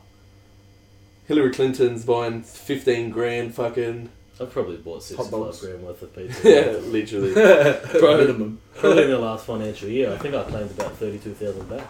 [1.27, 4.11] Hillary Clinton's buying fifteen grand, fucking
[4.43, 5.61] I've probably bought Hot sixty-five dogs.
[5.61, 6.49] grand worth of pizza.
[6.51, 7.35] yeah, literally.
[7.95, 11.87] Minimum Probably in the last financial year, I think I claimed about thirty-two thousand back.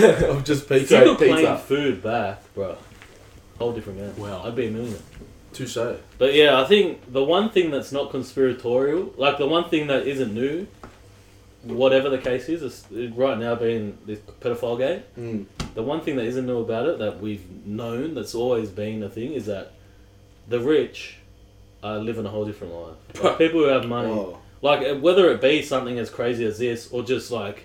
[0.28, 1.02] of just If pizza.
[1.02, 1.58] could claim pizza.
[1.58, 2.76] food back, bro,
[3.58, 4.16] whole different game.
[4.16, 4.42] Wow.
[4.44, 5.00] I'd be a millionaire.
[5.52, 5.78] Touche.
[6.18, 10.06] But yeah, I think the one thing that's not conspiratorial, like the one thing that
[10.06, 10.66] isn't new,
[11.62, 15.02] whatever the case is, is right now being this pedophile game.
[15.18, 15.46] Mm.
[15.74, 19.08] The one thing that isn't new about it that we've known that's always been a
[19.08, 19.72] thing is that
[20.46, 21.16] the rich
[21.86, 22.94] are living a whole different life.
[23.24, 24.38] Like people who have money, Oh.
[24.62, 27.64] like uh, whether it be something as crazy as this or just like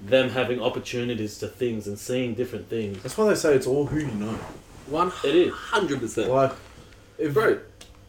[0.00, 3.02] them having opportunities to things and seeing different things.
[3.02, 4.34] That's why they say it's all who you know.
[4.86, 5.52] One It is.
[5.52, 6.52] hundred percent, Like,
[7.18, 7.58] if, bro.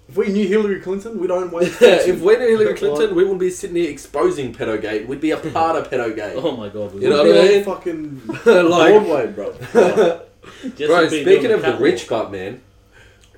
[0.09, 2.07] if we knew Hillary Clinton, we'd own Wayfair.
[2.13, 5.07] if we knew Hillary Clinton, we wouldn't be sitting here exposing pedogate.
[5.07, 6.35] We'd be a part of pedogate.
[6.43, 7.35] Oh my god, we You know would.
[7.35, 7.63] what I mean?
[7.65, 9.53] Fucking Like- Broadway, bro.
[10.75, 11.81] Just Bro, to speaking doing of the catwalk.
[11.81, 12.61] rich butt man,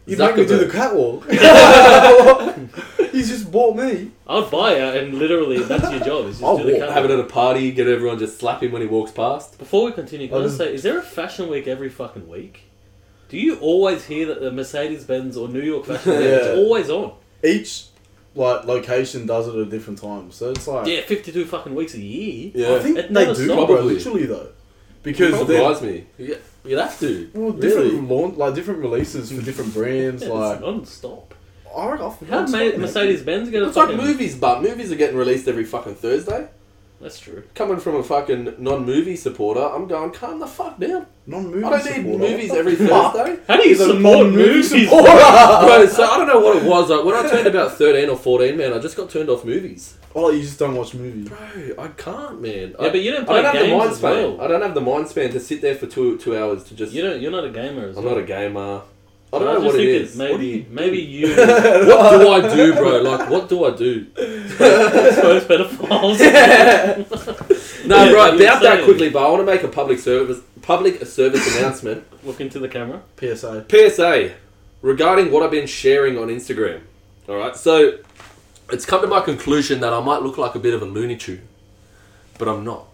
[0.05, 1.29] You make me do the catwalk.
[3.11, 4.11] He's just bought me.
[4.27, 6.25] I'd buy it and literally that's your job.
[6.25, 6.95] Is just I'll do the walk, catwalk.
[6.95, 9.57] have it at a party, get everyone just slap him when he walks past.
[9.59, 12.27] Before we continue, can I I just- say, is there a fashion week every fucking
[12.27, 12.63] week?
[13.29, 16.35] Do you always hear that the Mercedes Benz or New York Fashion Week Yeah.
[16.37, 17.13] is always on?
[17.43, 17.85] Each
[18.35, 21.93] like location does it at a different time, so it's like Yeah, 52 fucking weeks
[21.93, 22.51] a year.
[22.53, 23.55] Yeah, I think It they never do, stops.
[23.57, 23.65] bro.
[23.75, 23.93] Probably.
[23.95, 24.47] Literally though,
[25.03, 26.05] because It they're me.
[26.17, 27.29] You, you'd have to.
[27.33, 28.01] well, different Really?
[28.01, 30.23] launch, like different releases for different brands.
[30.23, 31.33] Yeah, like non-stop.
[31.75, 34.91] I reckon How I'll made stop, Mercedes Benz get a It's like movies, but movies
[34.91, 36.47] are getting released every fucking Thursday.
[37.01, 37.43] That's true.
[37.53, 41.05] Coming from a fucking non-movie supporter, I'm going, calm the fuck down.
[41.27, 41.63] Non-movie.
[41.65, 42.17] I don't need supporter.
[42.31, 43.13] movies every fuck?
[43.13, 43.43] Thursday.
[43.45, 44.69] How do you He's support movies?
[44.69, 45.05] supporter.
[45.11, 46.89] Bro, so I don't know what it was.
[46.89, 49.97] Like when I turned about 13 or 14, man, I just got turned off movies.
[50.15, 51.27] Oh, you just don't watch movies.
[51.27, 52.75] Bro, I can't, man.
[52.79, 54.11] Yeah, I, but you don't I play don't have the games mind as span.
[54.11, 54.41] well.
[54.41, 56.93] I don't have the mind span to sit there for two two hours to just.
[56.93, 58.15] You don't, you're not a gamer as I'm well.
[58.15, 58.81] not a gamer.
[59.33, 60.17] I don't I know what just it thinking.
[60.19, 63.01] Maybe, What do you maybe you What do I do, bro?
[63.01, 64.05] Like, what do I do?
[64.15, 66.19] expose pedophiles.
[67.85, 70.39] No, Yeah, bro, but about that quickly, but I want to make a public service
[70.61, 72.05] public service announcement.
[72.23, 73.01] Look into the camera.
[73.19, 73.65] PSA.
[73.69, 74.35] PSA
[74.81, 76.81] regarding what I've been sharing on Instagram.
[77.27, 77.97] All right, so
[78.71, 81.17] it's come to my conclusion that I might look like a bit of a looney
[81.17, 81.45] tune,
[82.37, 82.85] but I'm not,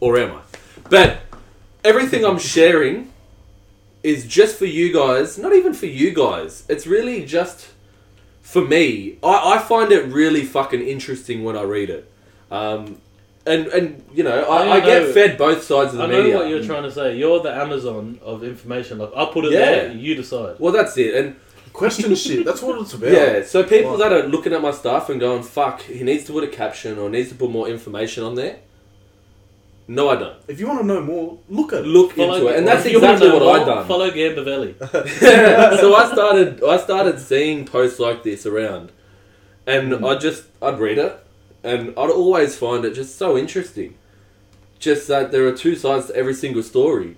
[0.00, 0.40] or am I?
[0.88, 1.20] But
[1.84, 3.11] everything I'm sharing
[4.02, 5.38] is just for you guys.
[5.38, 6.64] Not even for you guys.
[6.68, 7.68] It's really just
[8.40, 9.18] for me.
[9.22, 12.10] I, I find it really fucking interesting when I read it.
[12.50, 12.98] Um,
[13.46, 16.06] and and you know I, I I, get know- fed both sides of the I
[16.06, 16.36] know media.
[16.36, 17.16] what you're trying to say.
[17.16, 18.98] You're the Amazon of information.
[18.98, 19.58] Like I'll put it Yeah.
[19.60, 20.56] there, you decide.
[20.58, 21.14] well, that's it.
[21.14, 21.36] And
[21.72, 22.44] Question shit.
[22.44, 23.12] That's what it's about.
[23.12, 26.24] Yeah, so people Like- that are looking at my stuff and going, fuck, he needs
[26.24, 28.56] to put a caption or needs to put more information on there.
[29.88, 30.36] No, I don't.
[30.48, 31.84] If you want to know more, look at.
[31.84, 32.56] Look Follow- into it.
[32.58, 33.86] And if that's you wanna exactly know what more, I've done.
[33.88, 34.74] Follow Gambavelli.
[35.80, 38.92] so I started I started seeing posts like this around.
[39.66, 40.08] And Mm.
[40.08, 41.14] I just I'd read it
[41.64, 43.94] and I'd always find it just so interesting.
[44.78, 47.16] Just that there are two sides to every single story.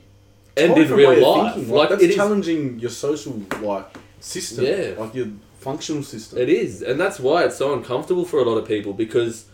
[0.57, 1.55] and in real life.
[1.55, 1.75] thinking.
[1.75, 3.87] Like, that's it is challenging your social like
[4.21, 4.65] system.
[4.65, 4.95] Yeah.
[4.99, 5.29] Like your
[5.61, 6.39] functional system.
[6.39, 9.47] It is, and that's why it's so uncomfortable for a lot of people because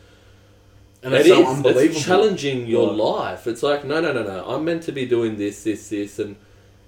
[1.03, 1.49] and it it's so is.
[1.49, 1.97] unbelievable.
[1.97, 3.47] It's challenging your life.
[3.47, 4.45] It's like no, no, no, no.
[4.47, 6.37] I'm meant to be doing this, this, this, and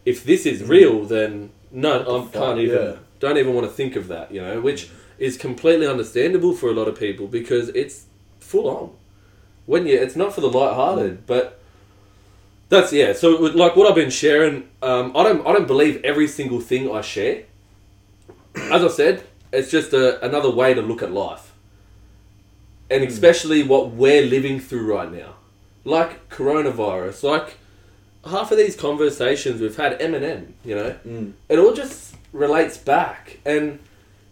[0.04, 2.76] if this is real, then no, I can't even.
[2.76, 2.96] yeah.
[3.20, 4.32] Don't even want to think of that.
[4.32, 8.06] You know, which is completely understandable for a lot of people because it's
[8.40, 8.90] full on.
[9.66, 11.60] When you, it's not for the light-hearted, but
[12.68, 13.12] that's yeah.
[13.12, 16.90] So like what I've been sharing, um, I don't, I don't believe every single thing
[16.90, 17.44] I share.
[18.56, 21.51] As I said, it's just a, another way to look at life,
[22.92, 25.34] and especially what we're living through right now,
[25.84, 27.56] like coronavirus, like
[28.24, 31.32] half of these conversations we've had Eminem, you know, Mm.
[31.48, 33.78] it all just relates back, and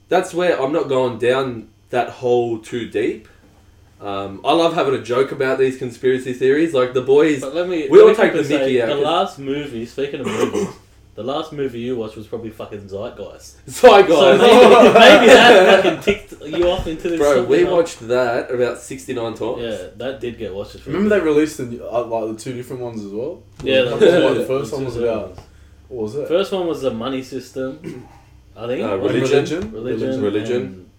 [0.09, 3.27] that's where I'm not going down that hole too deep.
[4.01, 7.41] Um, I love having a joke about these conspiracy theories, like the boys.
[7.43, 7.87] But let me.
[7.89, 10.69] We let all me take the mickey out, The last movie, speaking of movies,
[11.21, 13.57] the last movie you watched was probably fucking Zeitgeist.
[13.69, 17.19] Sorry, So maybe, maybe that fucking ticked you off into this.
[17.19, 19.63] Bro, we something watched that about 69 times.
[19.63, 20.77] Yeah, that did get watched.
[20.77, 23.43] a Remember they released the, uh, like the two different ones as well.
[23.63, 25.27] Yeah, Like, the, what the first the one was about.
[25.29, 25.41] ones.
[25.89, 26.29] What was it?
[26.29, 28.07] First one was the money system.
[28.57, 28.83] I think.
[28.83, 29.73] Uh, Was it religion.
[29.73, 30.23] Religion.
[30.23, 30.63] Religion.
[30.63, 30.91] and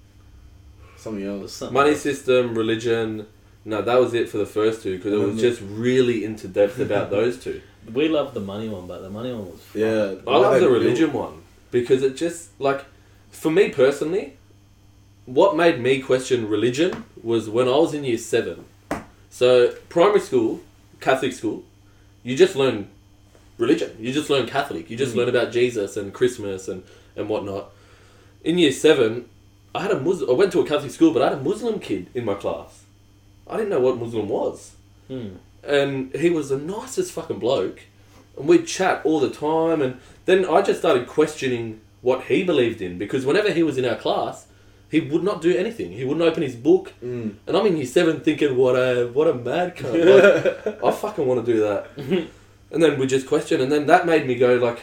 [0.97, 1.53] Something else.
[1.53, 2.01] something Money else.
[2.01, 3.25] system, religion.
[3.65, 6.79] No, that was it for the first two because it was just really into depth
[6.79, 7.61] about those two.
[7.93, 9.59] We loved the money one, but the money one was.
[9.61, 9.81] fun.
[9.81, 10.15] Yeah.
[10.27, 12.85] I love the religion built- one because it just like
[13.31, 14.37] for me personally,
[15.25, 18.65] what made me question religion was when I was in year seven.
[19.29, 20.59] So primary school,
[20.99, 21.63] Catholic school,
[22.23, 22.87] you just learn
[23.57, 23.95] religion.
[23.99, 24.89] You just learn Catholic.
[24.89, 25.17] You just Mm.
[25.17, 26.83] learn about Jesus and Christmas and
[27.15, 27.71] and whatnot.
[28.43, 29.25] In year seven,
[29.75, 30.29] I had a Muslim.
[30.29, 32.83] I went to a Catholic school, but I had a Muslim kid in my class.
[33.47, 34.71] I didn't know what Muslim was
[35.07, 35.29] Hmm.
[35.63, 37.81] And he was the nicest fucking bloke,
[38.37, 39.81] and we'd chat all the time.
[39.81, 43.85] And then I just started questioning what he believed in because whenever he was in
[43.85, 44.47] our class,
[44.89, 45.91] he would not do anything.
[45.91, 47.35] He wouldn't open his book, Mm.
[47.47, 49.93] and I'm in year seven thinking, "What a what a mad cunt!
[50.65, 51.87] Like, I fucking want to do that."
[52.71, 54.81] and then we just question, and then that made me go like,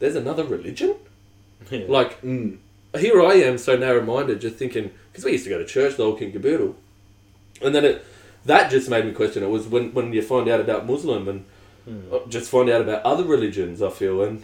[0.00, 0.96] "There's another religion."
[1.70, 1.84] Yeah.
[1.88, 2.58] Like Mm.
[2.98, 6.02] here I am so narrow-minded, just thinking because we used to go to church, the
[6.04, 6.74] old King Caboodle,
[7.62, 8.04] and then it
[8.46, 9.48] that just made me question it.
[9.50, 11.44] Was when when you find out about Muslim and
[11.86, 12.12] Hmm.
[12.12, 13.80] uh, just find out about other religions.
[13.80, 14.42] I feel and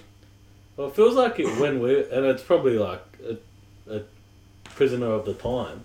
[0.76, 3.36] Well, it feels like it when we and it's probably like a,
[3.92, 4.03] a
[4.64, 5.84] prisoner of the time.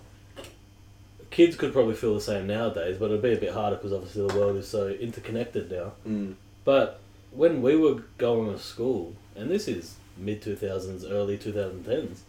[1.30, 4.24] Kids could probably feel the same nowadays, but it'd be a bit harder because obviously
[4.26, 5.92] the world is so interconnected now.
[6.06, 6.34] Mm.
[6.64, 7.00] But
[7.32, 11.84] when we were going to school, and this is mid two thousands, early two thousand
[11.84, 12.22] tens,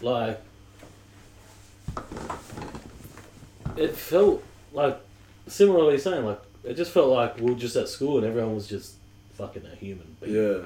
[0.00, 0.40] like
[3.76, 4.98] it felt like
[5.48, 8.66] similarly saying like it just felt like we were just at school and everyone was
[8.68, 8.94] just
[9.34, 10.58] fucking a human being Yeah.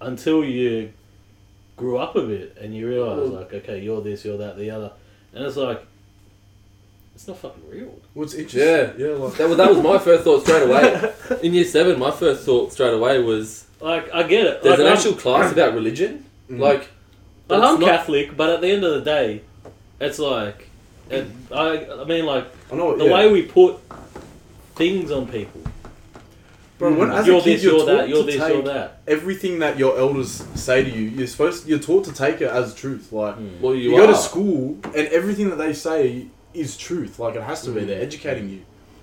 [0.00, 0.92] until you
[1.76, 4.70] grew up a bit and you realize Well- like okay you're this you're that the
[4.70, 4.92] other
[5.34, 5.84] and it's like
[7.14, 8.62] it's not fucking real What's interesting?
[8.62, 8.92] Yeah.
[9.08, 9.14] Yeah.
[9.16, 9.34] Like.
[9.34, 11.12] that was that was my first thought straight away.
[11.42, 14.80] In year seven, my first thought straight away was like I get it there's like,
[14.80, 16.24] an I'm- actual class about religion.
[16.50, 16.58] Mm.
[16.60, 19.42] Like Like, it's I'm not- Catholic, but at the end of the day,
[20.00, 20.68] it's like,
[21.10, 22.96] it, I, I mean, like I know.
[22.96, 23.12] the yeah.
[23.12, 23.78] way we put
[24.74, 25.60] things on people.
[26.78, 29.02] Bro, when, as you're a kid, this, you're, you're that, you're this, you're that.
[29.06, 31.10] everything that your elders say to you.
[31.10, 31.68] You're supposed.
[31.68, 33.12] You're taught to take it as truth.
[33.12, 33.60] Like Mm.
[33.60, 37.18] well, you, you, go to school and everything that they say is truth.
[37.18, 37.82] Like it has to be.
[37.82, 37.86] Mm.
[37.86, 38.62] They're educating you.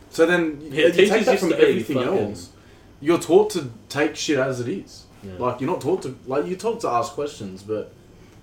[0.10, 2.50] So then you, Yeah, you take that from everything fucking- else.
[3.02, 5.06] You're taught to take shit as it is.
[5.24, 5.34] Yeah.
[5.38, 7.93] Like you're not taught to like you're taught to ask questions, but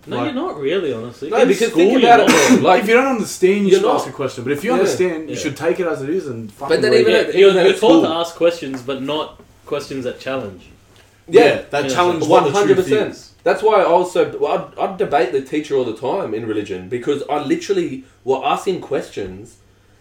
[0.07, 1.31] No, like- you're not really, honestly.
[1.31, 3.81] No, In because school, think you're about it, Like if you don't understand, you you're
[3.81, 3.97] should not.
[4.01, 4.45] ask a question.
[4.45, 4.79] But if you Yeah.
[4.79, 6.81] understand, you should take it as it is and fucking.
[6.81, 7.27] then read even it.
[7.29, 10.63] at- Yeah, you're, even you're at taught to ask questions, but not questions that challenge.
[11.29, 11.91] yeah, that Yeah.
[11.91, 13.19] challenge One what the hundred truth percent.
[13.43, 16.89] That's why I also well, I'd, I'd debate the teacher all the time in religion
[16.89, 19.55] because I literally were asking questions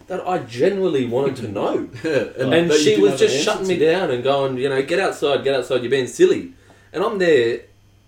[0.07, 3.77] that I genuinely wanted to know, Yeah, and she was have an just shutting me
[3.77, 6.53] down and going, you know, get outside, get outside, you're being silly,
[6.93, 7.61] and I'm there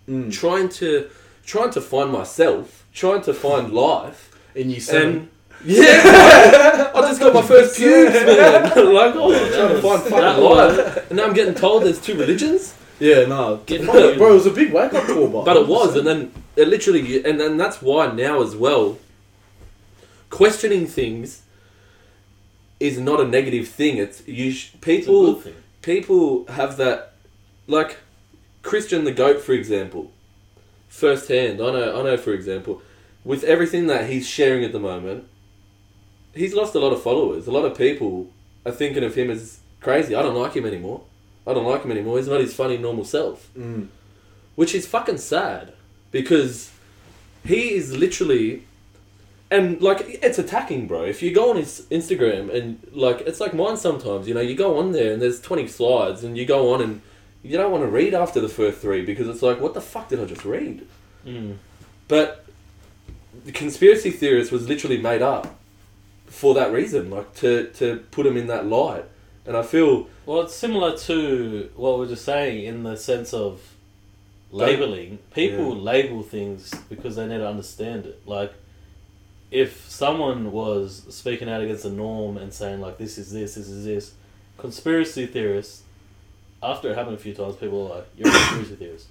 [0.10, 0.32] Mm.
[0.32, 1.08] trying to
[1.48, 3.76] trying to find myself, trying to find hmm.
[3.76, 5.28] life, And you said,
[5.66, 8.64] yeah, I just got my first pubes, man.
[8.93, 12.16] like, oh, I'm trying to find fucking life, and now I'm getting told there's two
[12.16, 12.76] religions.
[13.00, 15.68] yeah, no, Get bro, bro, it was a big wake up call, but But it
[15.68, 19.00] was, and then it literally, and then that's why now as well,
[20.30, 21.41] questioning things
[22.80, 23.98] is not a negative thing.
[23.98, 24.52] It's you.
[24.52, 25.56] Sh- people thing.
[25.82, 27.14] people have that,
[27.66, 27.98] like
[28.62, 30.12] Christian the goat, for example,
[30.98, 31.62] firsthand.
[31.62, 32.00] I know.
[32.00, 32.18] I know.
[32.18, 32.82] For example,
[33.24, 35.26] with everything that he's sharing at the moment,
[36.34, 37.48] he's lost a lot of followers.
[37.48, 38.28] A lot of people
[38.66, 40.16] are thinking of him as crazy.
[40.16, 41.02] I don't like him anymore.
[41.45, 42.18] I don't like him anymore.
[42.18, 43.88] He's not his funny normal self, Mm.
[44.56, 45.74] which is fucking sad
[46.12, 46.72] because
[47.45, 48.64] he is literally.
[49.50, 51.04] And like it's attacking, bro.
[51.06, 54.56] If you go on his Instagram and like it's like mine sometimes, you know, you
[54.56, 57.02] go on there and there's twenty slides and you go on and
[57.43, 60.09] you don't want to read after the first three because it's like, what the fuck
[60.09, 60.85] did I just read?
[61.25, 61.57] Mm.
[62.07, 62.45] But
[63.45, 65.55] the conspiracy theorist was literally made up
[66.25, 69.05] for that reason, like to, to put him in that light.
[69.45, 73.33] And I feel Well, it's similar to what we are just saying in the sense
[73.33, 73.61] of
[74.51, 75.19] labeling.
[75.33, 75.81] People Yeah.
[75.81, 78.21] label things because they need to understand it.
[78.25, 78.53] Like,
[79.51, 83.69] if someone was speaking out against the norm and saying like this is this, this
[83.69, 84.13] is this,
[84.57, 85.83] conspiracy theorists.
[86.64, 89.08] After it happened a few times, people were like, "You're a conspiracy theorist."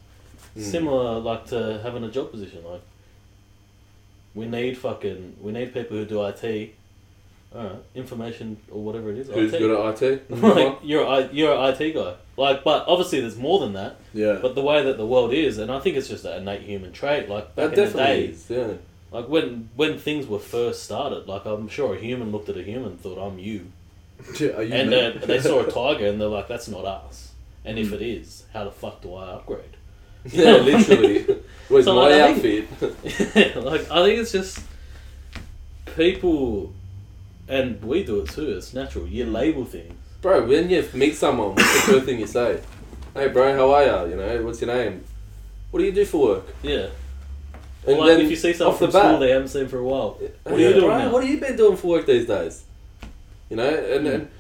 [0.56, 0.62] Mm.
[0.62, 2.64] Similar, like to having a job position.
[2.64, 2.80] Like,
[4.34, 6.74] we need fucking, we need people who do IT,
[7.54, 9.28] alright, information or whatever it is.
[9.28, 9.58] who's IT.
[9.58, 10.30] good at IT.
[10.42, 12.14] like you're a, you're an IT guy.
[12.36, 13.96] Like, but obviously there's more than that.
[14.12, 14.38] Yeah.
[14.42, 16.92] But the way that the world is, and I think it's just an innate human
[16.92, 17.28] trait.
[17.28, 18.46] Like back that in the definitely days.
[18.50, 18.72] Yeah.
[19.10, 22.62] like when when things were first started, like I'm sure a human looked at a
[22.62, 23.72] human and thought I'm you,
[24.40, 27.25] Yeah, are you and uh, they saw a tiger and they're like that's not us.
[27.66, 29.60] And if it is, how the fuck do I upgrade?
[30.28, 31.24] Yeah, literally.
[31.68, 32.68] Where's So, my like, outfit?
[33.56, 34.60] like I think it's just
[35.96, 36.72] people,
[37.48, 38.56] and we do it too.
[38.56, 39.06] It's natural.
[39.06, 39.94] You label things.
[40.22, 42.60] Bro, when you meet someone, what's the first thing you say?
[43.14, 44.10] Hey, bro, how are you?
[44.10, 45.04] You know, what's your name?
[45.70, 46.44] What do you do for work?
[46.62, 46.88] Yeah.
[47.86, 49.68] And like then if you see someone off the from school bat- they haven't seen
[49.68, 50.18] for a while.
[50.42, 51.12] What are you doing bro, now?
[51.12, 52.64] What have you been doing for work these days?
[53.48, 54.12] You know, and, hmm.
[54.12, 54.30] and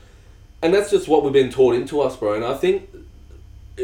[0.62, 2.34] and that's just what we've been taught into us, bro.
[2.34, 2.90] And I think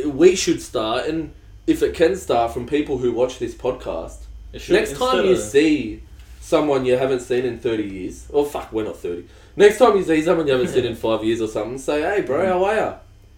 [0.07, 1.33] we should start, and
[1.67, 4.19] if it can start from people who watch this podcast.
[4.53, 6.03] It should- Next time you see
[6.41, 9.25] someone you haven't seen in thirty years, or fuck, we're not thirty.
[9.57, 12.23] Next time you see someone you haven't seen in five years or something, say, "Hey,
[12.23, 12.49] bro, mm.
[12.49, 12.95] how are you?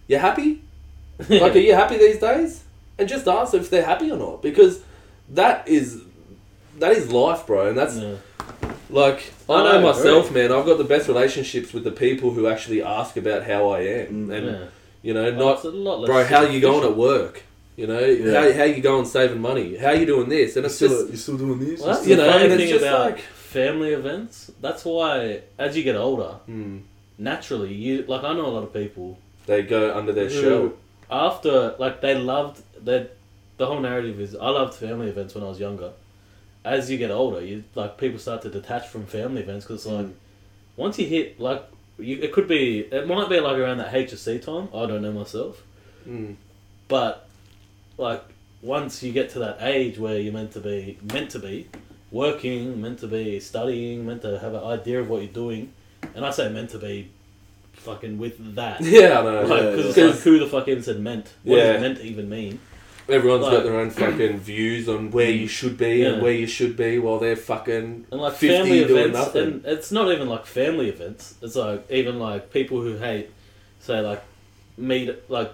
[0.07, 0.61] You happy?
[1.29, 2.63] Like, are you happy these days?"
[2.97, 4.81] And just ask if they're happy or not, because
[5.29, 6.01] that is
[6.79, 8.15] that is life, bro, and that's Yeah.
[8.89, 9.83] like I I know agree.
[9.91, 10.51] myself, man.
[10.51, 14.29] I've got the best relationships with the people who actually ask about how I am,
[14.31, 14.65] and yeah.
[15.05, 17.43] You know, Well, not a lot less bro, how you going at work?
[17.77, 18.33] You know, Yeah.
[18.41, 19.75] how how you going saving money?
[19.77, 20.55] How you doing this?
[20.55, 21.79] And You it's still, just you still doing this?
[21.81, 24.51] Well, that's you the know, funny and it's thing just about like- family events.
[24.65, 26.77] That's why, as you get older, Hmm.
[27.17, 30.73] naturally, you like I know a lot of people they go under their who, shell.
[31.11, 33.11] after like they loved that.
[33.57, 35.91] The whole narrative is I loved family events when I was younger.
[36.65, 40.07] As you get older, you like people start to detach from family events because like
[40.07, 40.13] Mm.
[40.75, 41.63] once you hit like
[41.97, 44.69] you, it could be it might be like around that HSC time.
[44.73, 45.63] I don't know myself.
[46.07, 46.35] Mm.
[46.87, 47.27] But
[47.97, 48.23] like
[48.61, 51.67] once you get to that age where you're meant to be meant to be
[52.11, 55.73] working, meant to be studying, meant to have an idea of what you're doing,
[56.13, 57.11] and I say meant to be
[57.73, 58.81] fucking with that.
[58.81, 59.41] Yeah, I know.
[59.43, 60.05] Like, Yeah, because yeah.
[60.05, 61.33] like, who the fuck even said meant?
[61.43, 61.73] What Yeah.
[61.73, 62.59] does meant even mean?
[63.07, 66.13] Everyone's like- got their own fucking views on where you should be Yeah.
[66.13, 69.43] and where you should be while they're fucking And like 50 family doing events, nothing.
[69.43, 71.35] and it's not even like family events.
[71.41, 73.29] It's like even like people who hate,
[73.79, 74.23] say like,
[74.77, 75.53] meet like,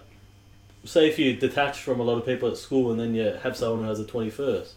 [0.86, 3.56] say if you detach from a lot of people at school and then you have
[3.58, 4.74] someone who has a twenty first.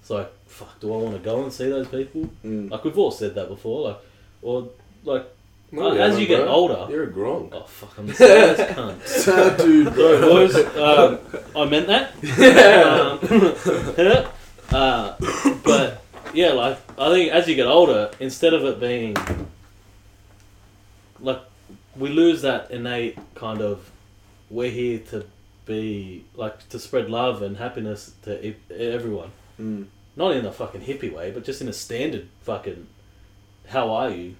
[0.00, 0.78] It's like fuck.
[0.80, 2.28] Do I want to go and see those people?
[2.44, 2.70] Mm.
[2.70, 3.88] Like we've all said that before.
[3.88, 3.98] Like,
[4.42, 4.68] or
[5.04, 5.26] like
[5.72, 6.48] No, Uh, as you get bro.
[6.48, 7.48] older- You're a gronk.
[7.52, 9.04] oh fuck, I'm saddest cunt.
[9.06, 10.20] Sad dude, bro.
[10.20, 10.54] boys.
[10.76, 11.18] Um,
[11.56, 12.12] I meant that.
[12.86, 14.26] Um,
[14.72, 15.14] uh,
[15.64, 16.02] but
[16.32, 19.16] yeah, like I think as you get older, instead of it being
[21.20, 21.40] like
[21.96, 23.90] we lose that innate kind of
[24.50, 25.24] we're here to
[25.64, 29.32] be like to spread love and happiness to everyone.
[29.60, 29.86] Mm.
[30.14, 32.86] Not in a fucking hippie way, but just in a standard fucking
[33.68, 34.36] how are you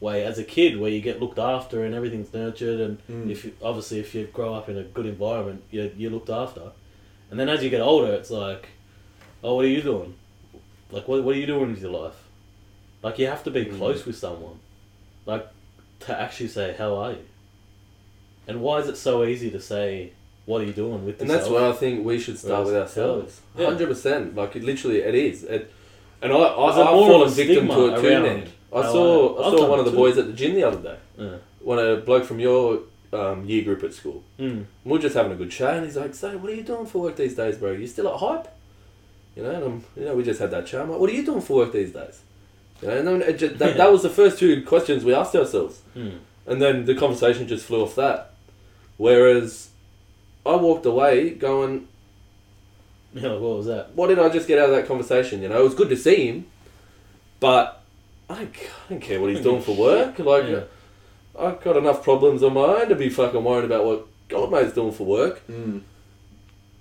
[0.00, 3.30] way as a kid where you get looked after and everything's nurtured and Mm.
[3.30, 6.72] if you, obviously if you grow up in a good environment you're, you're looked after
[7.30, 8.68] and then as you get older it's like
[9.42, 10.14] oh what are you doing
[10.90, 12.18] like what, what are you doing with your life
[13.02, 13.78] like you have to be Mm.
[13.78, 14.58] close with someone
[15.24, 15.46] like
[16.00, 17.24] to actually say how are you
[18.46, 20.12] and why is it so easy to say
[20.44, 21.22] what are you doing with this?
[21.22, 23.40] And that's why I think we should start with ourselves.
[23.58, 23.66] Yeah.
[23.66, 24.36] Hundred percent.
[24.36, 25.42] Like it literally, it is.
[25.42, 25.72] It,
[26.22, 28.50] and I, I, There's a I've fallen victim to it too.
[28.72, 29.96] I how saw, I- I, saw one of the too.
[29.96, 30.98] boys at the gym the other day.
[31.18, 31.36] yeah.
[31.60, 32.80] One a bloke from your
[33.12, 34.22] um, year group at school.
[34.38, 34.66] Mm.
[34.84, 37.02] We're just having a good chat, and he's like, "So, what are you doing for
[37.02, 37.72] work these days, bro?
[37.72, 38.48] You still at hype?"
[39.34, 40.80] You know, and I'm, you know, we just had that chat.
[40.82, 42.20] I'm like, "What are you doing for work these days?"
[42.82, 45.34] You know, and then it just, that, that was the first two questions we asked
[45.34, 45.80] ourselves.
[45.96, 46.18] Mm.
[46.46, 48.32] And then the conversation just flew off that.
[48.98, 49.70] Whereas
[50.44, 51.88] I walked away going,
[53.14, 55.42] yeah what was that what did I just get out of that conversation?
[55.42, 56.46] You know, it was good to see him,
[57.40, 57.82] but
[58.28, 60.18] I don't, I don't care what he's doing for work.
[60.18, 60.60] Like, Yeah.
[61.38, 64.72] I've got enough problems on my own to be fucking worried about what God Goldmate's
[64.72, 65.46] doing for work.
[65.48, 65.82] Mm.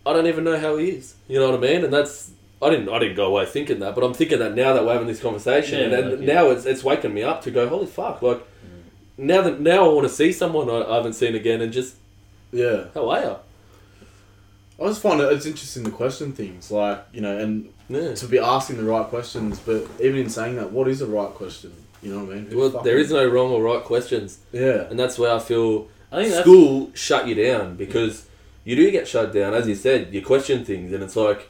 [0.05, 1.15] I don't even know how he is.
[1.27, 1.83] You know what I mean?
[1.83, 2.31] And that's
[2.61, 4.93] I didn't I didn't go away thinking that, but I'm thinking that now that we're
[4.93, 6.33] having this conversation, Yeah, and like, yeah.
[6.35, 8.21] now it's it's waking me up to go, holy fuck!
[8.21, 8.41] Like
[9.17, 11.95] now that now I want to see someone I, I haven't seen again, and just
[12.53, 12.85] Yeah.
[12.93, 13.35] how are you?
[14.81, 18.13] I just find it it's interesting to question things like you know and Yeah.
[18.15, 21.29] to be asking the right questions, but even in saying that, what is the right
[21.29, 21.71] question?
[22.01, 22.45] You know what I mean?
[22.47, 24.87] Who Well, fucking- there is no wrong or right questions, Yeah.
[24.89, 28.25] and that's where I feel I think that's school shut you down because
[28.63, 29.53] you do get shut down.
[29.53, 31.49] As you said, you question things, and it's like,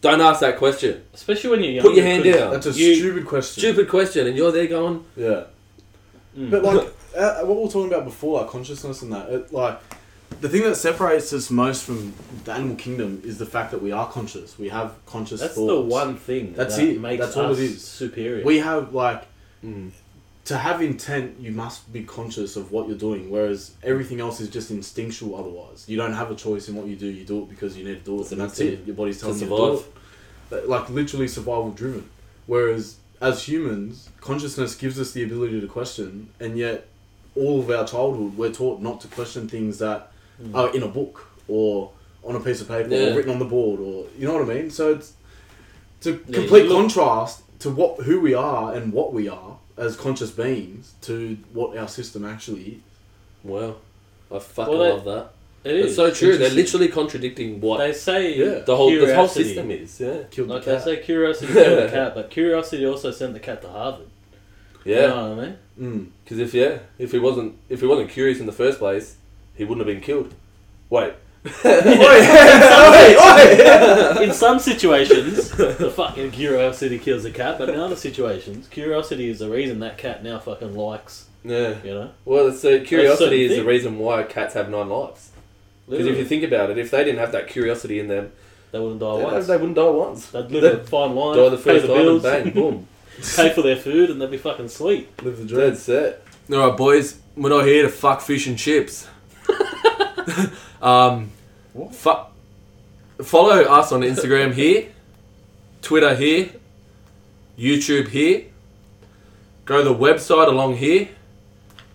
[0.00, 1.02] don't ask that question.
[1.14, 1.84] especially when you're young.
[1.86, 2.52] Put your hand down.
[2.52, 3.60] That's a You- stupid question.
[3.62, 5.44] Stupid question, and you're there going, Yeah.
[6.38, 6.50] Mm.
[6.50, 6.86] But like
[7.16, 9.78] uh, what we were talking about before, like consciousness and that, it, like
[10.40, 12.12] the thing that separates us most from
[12.44, 14.58] the animal kingdom is the fact that we are conscious.
[14.58, 15.68] We have conscious That's thoughts.
[15.72, 17.00] the one thing That's that it.
[17.00, 17.84] makes That's all us it is.
[17.86, 18.44] superior.
[18.44, 19.24] We have like
[19.64, 19.90] mm,
[20.46, 21.40] to have intent.
[21.40, 25.36] You must be conscious of what you're doing, whereas everything else is just instinctual.
[25.36, 27.06] Otherwise, you don't have a choice in what you do.
[27.06, 28.84] You do it because you need to do it, and that's it.
[28.86, 29.56] Your body's To telling you to
[30.50, 30.68] do it.
[30.68, 32.08] Like literally survival driven.
[32.46, 36.86] Whereas as humans, consciousness gives us the ability to question, and yet
[37.36, 40.12] all of our childhood we're taught not to question things that
[40.54, 41.90] are in a book or
[42.24, 43.10] on a piece of paper Yeah.
[43.12, 44.70] or written on the board or you know what I mean.
[44.70, 45.12] So it's
[45.98, 49.28] it's a Yeah, complete you look- contrast to what who we are and what we
[49.28, 52.74] are as conscious beings to what our system actually is.
[53.42, 53.76] wow,
[54.32, 55.30] I fucking Well, they- love that.
[55.64, 56.36] It It's so true.
[56.36, 58.58] They're literally contradicting what They say Yeah.
[58.66, 59.98] the whole the whole system is.
[59.98, 63.40] Yeah, Killed Like the they say, curiosity killed the cat, but curiosity also sent the
[63.40, 64.08] cat to Harvard.
[64.84, 65.06] You yeah.
[65.06, 65.56] know what I mean?
[65.80, 66.06] Mm.
[66.22, 69.16] Because if yeah, if he wasn't if he wasn't curious in the first place,
[69.56, 70.34] he wouldn't have been killed.
[70.90, 71.14] Wait,
[74.22, 79.40] In some situations, the fucking curiosity kills the cat, but in other situations, curiosity is
[79.40, 81.26] the reason that cat now fucking likes.
[81.44, 81.74] yeah.
[81.84, 85.30] You know, Well, so curiosity is the reason why cats have nine lives.
[85.88, 88.32] Because if you think about it, if they didn't have that curiosity in them,
[88.72, 89.46] they wouldn't die they, once.
[89.46, 90.26] they wouldn't die once.
[90.30, 92.88] They'd live They'd a fine life, Die the pay the bills, bang, boom.
[93.36, 95.22] pay for their food, and they'd be fucking sweet.
[95.22, 95.60] Live the dream.
[95.60, 96.24] That's it.
[96.50, 97.20] All right, boys.
[97.36, 99.06] We're not here to fuck fish and chips.
[100.82, 101.30] um,
[101.72, 101.94] What?
[101.94, 104.88] fu- follow us on Instagram here,
[105.82, 106.50] Twitter here,
[107.58, 108.44] YouTube here.
[109.64, 111.08] Go to the website along here,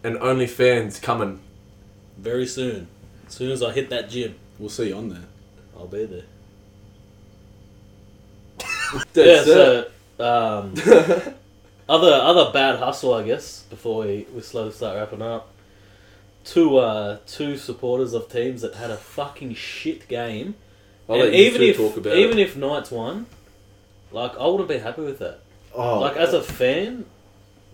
[0.03, 1.39] and OnlyFans coming.
[2.17, 2.87] Very soon,
[3.27, 5.23] as soon as I hit that gym, We'll see you on there.
[5.77, 6.23] I'll be there.
[9.13, 9.45] That's yeah, it.
[9.45, 10.73] so um,
[11.89, 13.61] other other bad hustle, I guess.
[13.69, 15.49] Before we, we slowly start wrapping up,
[16.53, 20.55] two uh, two supporters of teams that had a fucking shit game,
[21.07, 22.43] I'll and let you even two if talk about even it.
[22.43, 23.25] if Knights won,
[24.11, 25.39] like I wouldn't be happy with that.
[25.73, 27.05] Oh, Like as a fan,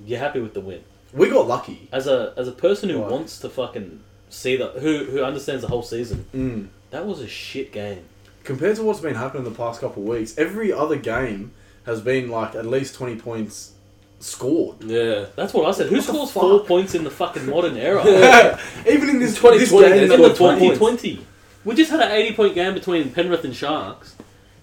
[0.06, 0.84] you're happy with the win.
[1.14, 1.88] we got lucky.
[1.92, 3.12] As a as a person who Right.
[3.12, 6.68] wants to fucking see the who who understands the whole season, Mm.
[6.92, 8.04] that was a shit game.
[8.44, 11.52] Compared to what's been happening the past couple of weeks, every other game
[11.86, 13.72] has been like at least twenty points
[14.20, 14.84] scored.
[14.84, 15.26] Yeah.
[15.36, 15.88] That's what I said.
[15.88, 18.04] Who What scores four points in the fucking modern era?
[18.90, 20.80] Even in this 2020, this game, in the scored 20 twenty points.
[20.80, 21.26] twenty.
[21.64, 24.16] We just had an eighty point game between Penrith and Sharks,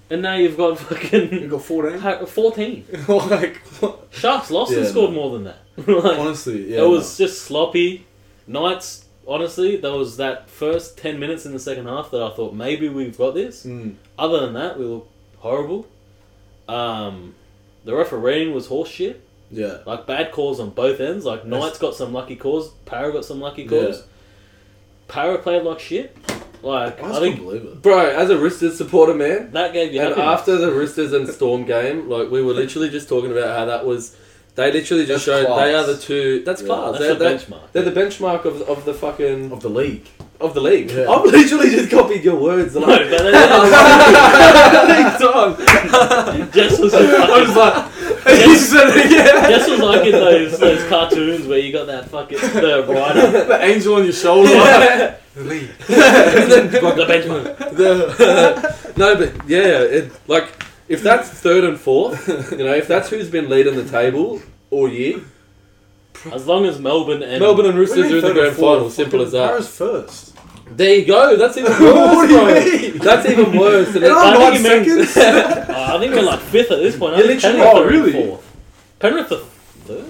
[0.09, 1.99] and now you've got we fucking got fourteen.
[1.99, 2.85] ha- fourteen.
[3.09, 4.07] like what?
[4.11, 5.17] Sharks lost and scored no.
[5.17, 5.59] more than that.
[5.89, 8.07] like, honestly, yeah, it was just sloppy.
[8.47, 12.55] Knights, honestly, there was that first ten minutes in the second half that I thought
[12.55, 13.65] maybe we've got this.
[13.67, 13.97] Mm.
[14.19, 15.87] Other than that, we look horrible.
[16.69, 17.35] Um,
[17.85, 19.17] the refereeing was horseshit.
[19.53, 19.79] Yeah.
[19.87, 21.25] Like bad calls on both ends.
[21.25, 22.71] Like Knights got some lucky calls.
[22.87, 23.99] Parra got some lucky calls.
[23.99, 24.03] Yeah.
[25.09, 26.17] Parra played like shit.
[26.63, 27.83] Like I I, just think couldn't believe it.
[27.83, 30.41] Bro, as a Roosters supporter, man, that gave you and happiness.
[30.41, 33.85] after the Roosters and Storm game, like we were literally just talking about how that
[33.85, 34.17] was.
[34.55, 35.65] They literally just That's showed class.
[35.65, 36.43] they are the two.
[36.45, 36.93] That's Yeah, class.
[36.93, 37.73] that's they're, the they're, benchmark.
[37.73, 40.07] they're the benchmark of, of the fucking Of the league.
[40.41, 40.91] of the league.
[40.91, 41.09] Yeah.
[41.11, 42.75] I've literally just copied your words.
[42.75, 43.33] No, Like, but they-
[46.53, 49.51] Jess was I was like, he said it again.
[49.51, 53.63] Jess was like in those those cartoons where you got that fucking the rider, the
[53.63, 54.49] angel on your shoulder.
[55.35, 55.69] the league.
[55.87, 57.59] the benchmark.
[57.77, 60.49] The- no, but yeah, it, like
[60.89, 64.89] if that's third and fourth, you know, if that's who's been leading the table all
[64.89, 65.21] year,
[66.33, 68.91] As long as Melbourne and Melbourne and What Roosters are in the grand final.
[68.91, 69.49] Simple as that.
[69.49, 70.32] Parra's first.
[70.77, 71.37] There you go.
[71.37, 72.55] That's even worse, What do you bro.
[72.93, 72.99] mean?
[72.99, 73.89] That's even worse.
[73.89, 75.67] And And it- I'm I nine think he means- seconds.
[75.71, 77.15] Oh, I think we're like fifth at this point.
[77.15, 77.59] I Yeah, think literally.
[77.59, 78.13] Penrith Oh, are in really?
[78.27, 78.57] Fourth.
[78.99, 79.37] Penrith are
[79.87, 80.05] third.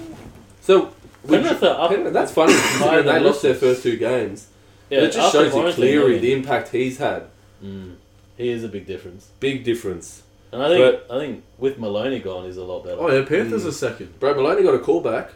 [0.61, 0.93] so
[1.25, 1.89] we- Penrith are up.
[1.91, 2.53] Penrith- that's funny.
[2.55, 2.69] Higher
[3.01, 4.47] considering they lost their first two games.
[4.89, 7.23] Yeah, it just after shows you quarantine, clearly the impact he's had.
[7.63, 7.95] Mm,
[8.37, 9.29] he is a big difference.
[9.39, 10.21] Big difference.
[10.51, 12.97] And I think I think with Maloney gone, he's a lot better.
[13.01, 14.19] Oh yeah, Panthers are second.
[14.19, 15.31] Bro, Maloney got a call back.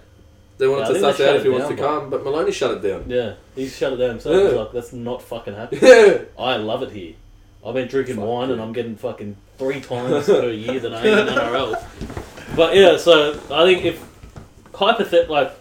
[0.57, 3.05] They wanted to suss out if he wants to come, but Maloney shut it down.
[3.07, 4.35] Yeah, he shut it down himself.
[4.35, 4.43] Yeah.
[4.49, 5.77] He's like, that's not fucking happy.
[5.81, 6.19] Yeah.
[6.37, 7.13] I love it here.
[7.65, 8.61] I've been drinking Fuck wine and.
[8.61, 12.55] I'm getting fucking three times per year than I am in NRL.
[12.55, 14.03] But yeah, so I think if
[14.73, 15.51] hypothet like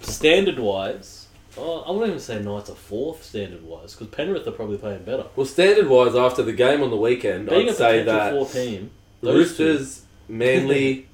[0.00, 1.26] standard wise,
[1.58, 5.02] oh, I wouldn't even say Knights are fourth standard wise because Penrith are probably playing
[5.04, 5.26] better.
[5.36, 8.46] Well, standard wise, after the game on the weekend, Being I'd a say that four
[8.46, 11.08] team, those two- Roosters, Manly,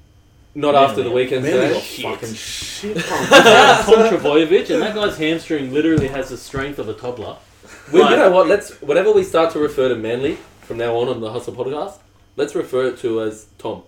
[0.55, 0.89] not Manly.
[0.89, 2.05] after the weekend Man, they game.
[2.07, 2.97] Oh, fucking shit.
[3.05, 3.05] Tom
[4.09, 7.37] Trbojevic and that guy's hamstring literally has the strength of a toddler.
[7.93, 8.47] We, you know what?
[8.47, 11.97] Let's whenever we start to refer to Manly from now on on the Hustle podcast,
[12.37, 13.83] let's refer it to as Tom.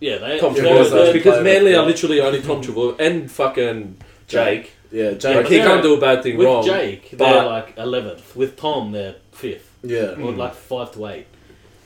[0.00, 0.38] Yeah, they.
[0.38, 3.96] Tom Yeah, Trbojevic they're- because Manly are literally only Tom Trbojevic and fucking
[4.28, 4.72] Jake.
[4.90, 5.36] Yeah, Yeah, Jake.
[5.36, 6.64] Like he can't do a bad thing with wrong.
[6.64, 8.36] Jake, they're like eleventh.
[8.36, 10.12] With Tom, they're fifth, Yeah.
[10.20, 11.26] or like five to eight.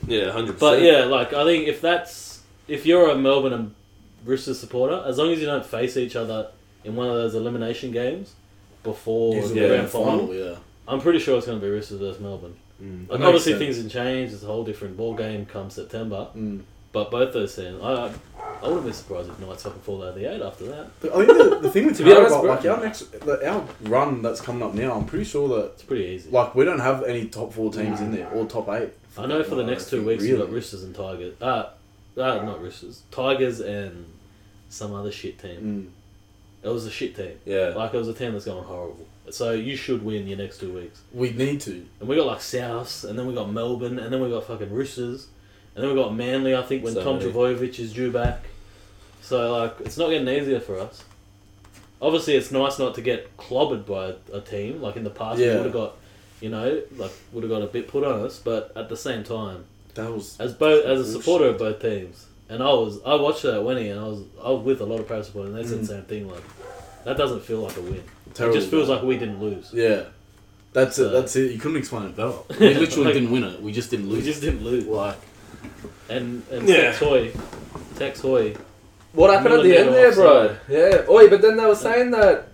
[0.07, 2.30] Yeah, hundred But yeah, like I think if that's
[2.71, 3.75] if you're a Melbourne and
[4.25, 6.47] Roosters supporter, as long as you don't face each other
[6.83, 8.33] in one of those elimination games
[8.83, 10.55] before Usually the Yeah, grand final, yeah.
[10.87, 12.55] I'm pretty sure it's going to be Roosters versus Melbourne.
[12.81, 13.09] Mm.
[13.09, 13.59] Like obviously sense.
[13.63, 16.27] things can change; it's a whole different ball game come September.
[16.35, 16.61] Mm.
[16.91, 18.11] But both those teams, I,
[18.61, 20.89] I wouldn't be surprised if Knights fucking fall out of the eight after that.
[20.99, 23.11] But I think the, the thing with To be honest, Tarawa, bro- like our next,
[23.21, 26.29] the, our run that's coming up now, I'm pretty sure that It's pretty easy.
[26.31, 28.89] like we don't have any top four teams in there or top eight.
[29.17, 30.35] I know for the next two weeks really.
[30.35, 31.33] we've got Roosters and Tigers.
[31.41, 31.69] Uh,
[32.17, 34.05] uh, not Roosters, Tigers and
[34.69, 35.91] some other shit team.
[36.63, 36.67] Mm.
[36.67, 37.39] It was a shit team.
[37.45, 37.73] Yeah.
[37.75, 39.07] Like it was a team that's going horrible.
[39.29, 41.01] So you should win your next two weeks.
[41.13, 41.85] We need to.
[41.99, 44.71] And we got like Souths, and then we got Melbourne, and then we got fucking
[44.71, 45.27] Roosters,
[45.75, 46.55] and then we got Manly.
[46.55, 47.19] I think when So Tom.
[47.19, 48.43] Trbojevic is due back.
[49.21, 51.03] So like it's not getting easier for us.
[52.01, 54.81] Obviously, it's nice not to get clobbered by a, a team.
[54.81, 55.55] Like in the past, we Yeah.
[55.57, 55.97] would have got,
[56.41, 58.39] you know, like would have got a bit put on us.
[58.39, 62.25] But at the same time, That was as both as a supporter of both teams,
[62.49, 64.99] and I was I watched that winning, and I was I was with a lot
[64.99, 65.81] of Parra's supporters, and they said Mm.
[65.81, 66.29] the same thing.
[66.29, 66.43] Like
[67.05, 68.03] that doesn't feel like a win.
[68.33, 68.55] terrible.
[68.55, 69.69] It just feels like we didn't lose.
[69.73, 70.03] yeah.
[70.73, 71.11] That's So- it.
[71.11, 71.51] That's it.
[71.51, 72.31] You couldn't explain it better.
[72.59, 73.61] We literally Like- didn't win it.
[73.61, 74.19] We just didn't lose.
[74.19, 74.25] We lose.
[74.27, 74.85] just didn't lose.
[74.85, 75.17] Like,
[76.09, 76.75] and and Yeah.
[76.91, 77.31] Tex Hoy,
[77.97, 78.55] Tex Hoy.
[79.13, 80.55] What happened at the end there, bro?
[80.69, 81.03] Yeah.
[81.09, 82.47] Oi, but then they were saying that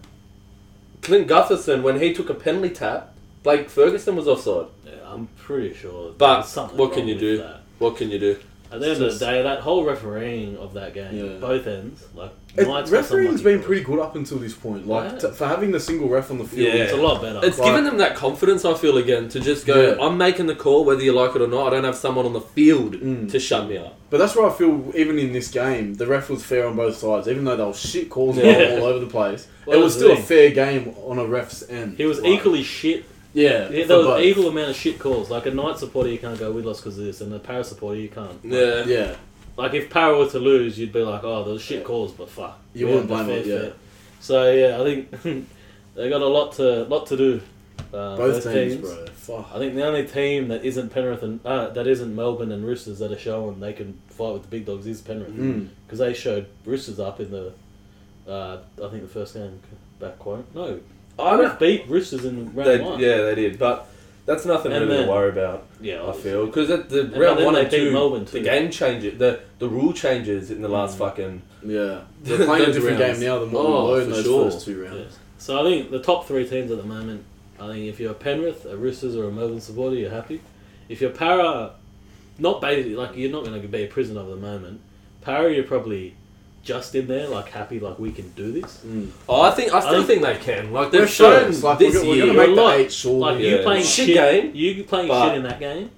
[1.04, 3.14] Clint Gutherson, when he took a penalty tap,
[3.48, 4.66] Blake Ferguson was offside.
[4.86, 6.12] Yeah, I'm pretty sure.
[6.18, 7.38] But something what can you do?
[7.38, 7.62] That.
[7.80, 8.38] What can you do?
[8.70, 11.38] At the end of the day, that whole refereeing of that game, Yeah.
[11.40, 14.54] both ends, like It, Knights got some refereeing's lucky been pretty good up until this
[14.54, 14.86] point.
[14.86, 15.30] Like Yeah.
[15.30, 16.74] t- for having the single ref on the field.
[16.74, 16.82] Yeah.
[16.84, 17.40] It's a lot better.
[17.42, 20.06] It's Like- given them that confidence, I feel, again, to just go, Yeah.
[20.06, 21.68] I'm making the call whether you like it or not.
[21.68, 23.32] I don't have someone on the field Mm.
[23.32, 23.96] to shut me up.
[24.10, 26.98] But that's where I feel, even in this game, the ref was fair on both
[26.98, 27.30] sides.
[27.30, 28.80] Even though they were shit calls Yeah.
[28.82, 31.64] all over the place, Well, it was still the a fair game on a ref's
[31.70, 31.96] end.
[31.96, 33.06] he was Like, equally shit.
[33.38, 34.24] Yeah, Yeah, there was both.
[34.24, 35.30] equal amount of shit calls.
[35.30, 37.68] Like a Knight supporter, you can't go we lost because of this, and a Parra's
[37.70, 38.40] supporter, you can't.
[38.44, 38.84] Yeah.
[38.86, 39.16] Yeah,
[39.58, 41.84] Like if Parra were to lose, you'd be like, oh, those shit Yeah.
[41.84, 43.70] calls, but fuck, You wouldn't blame it, yeah.
[44.20, 45.48] So yeah, I think
[45.96, 47.42] they got a lot to lot to do.
[47.94, 49.06] Uh, both teams, bro.
[49.14, 49.50] Fuck.
[49.54, 52.98] I think the only team that isn't Penrith and uh, that isn't Melbourne and Roosters
[53.00, 55.70] that are showing they can fight with the big dogs is Penrith Mm.
[55.86, 57.54] because they showed Roosters up in the
[58.28, 59.60] uh, I think the first game
[60.00, 60.80] back quote no
[61.20, 63.58] I Penrith don't, beat Roosters in round they, one yeah, they did.
[63.60, 63.88] But
[64.26, 66.46] that's nothing And really then- to worry about, yeah I feel.
[66.46, 68.44] Because at the but round then one they and beat two, Melbourne the too.
[68.44, 71.00] game changes, the, the rule changes in the last Mm.
[71.00, 71.42] fucking.
[71.66, 73.20] Yeah, they're playing a Those different rounds.
[73.20, 74.52] game now than what Oh, we were in for those sure.
[74.52, 74.90] first two Yeah.
[74.90, 75.18] rounds.
[75.40, 77.24] So I think the top three teams at the moment.
[77.60, 80.42] I think if you're a Penrith, a Roosters, or a Melbourne supporter, you're happy.
[80.90, 81.72] If you're Parra,
[82.38, 84.80] not basically like you're not going to be a prisoner of the moment.
[85.22, 86.14] Parra, you're probably
[86.64, 88.82] just in there, like happy, like we can do this.
[88.86, 89.10] Mm.
[89.30, 90.72] Oh, I think I still I think they can.
[90.74, 91.64] Like They're they've shown first.
[91.64, 93.20] Like this we're, go- we're year gonna make the eight, surely.
[93.20, 93.50] Like Yeah.
[93.52, 95.92] you playing Shit shit, game, you playing shit in that game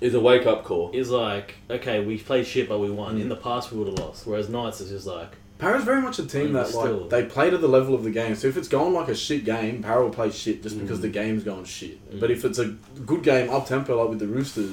[0.00, 0.90] is a wake up call.
[0.92, 3.16] is like okay, we played shit, but we won.
[3.16, 3.22] Mm.
[3.22, 4.26] In the past, we would have lost.
[4.26, 6.96] Whereas Knights is just like Parra's very much a team Yeah, that still.
[7.02, 8.34] like they play to the level of the game.
[8.34, 11.02] So if it's going like a shit game, Parra will play shit just because Mm.
[11.02, 12.12] the game's going shit.
[12.14, 12.20] Mm.
[12.20, 12.74] But if it's a
[13.06, 14.72] good game up tempo like with the Roosters,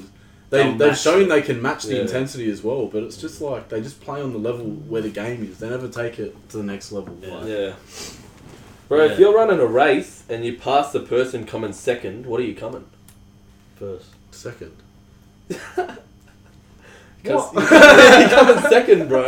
[0.56, 1.28] they They'll they've shown it.
[1.28, 2.02] they can match the Yeah.
[2.02, 2.86] intensity as well.
[2.86, 5.58] But it's just like they just play on the level where the game is.
[5.58, 7.16] They never take it to the next level.
[7.20, 7.34] Yeah.
[7.34, 7.72] Like, Yeah.
[8.88, 9.12] Bro, Yeah.
[9.12, 12.54] if you're running a race and you pass the person coming second, what are you
[12.54, 12.84] coming?
[13.78, 14.06] first.
[14.30, 14.72] Second.
[17.22, 19.24] Because you're coming second, bro.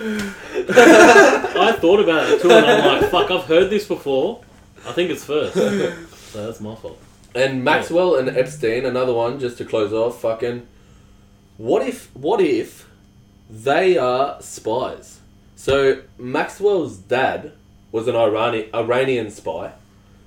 [0.00, 4.40] I thought about it too, and I'm like, fuck, I've heard this before.
[4.86, 5.54] I think it's first.
[5.54, 6.98] So that's my fault.
[7.34, 10.20] And Maxwell and Epstein, another one, just to close off.
[10.20, 10.66] Fucking,
[11.56, 12.14] what if?
[12.14, 12.88] What if
[13.48, 15.20] they are spies?
[15.56, 17.52] So Maxwell's dad
[17.90, 19.72] was an Irani- Iranian spy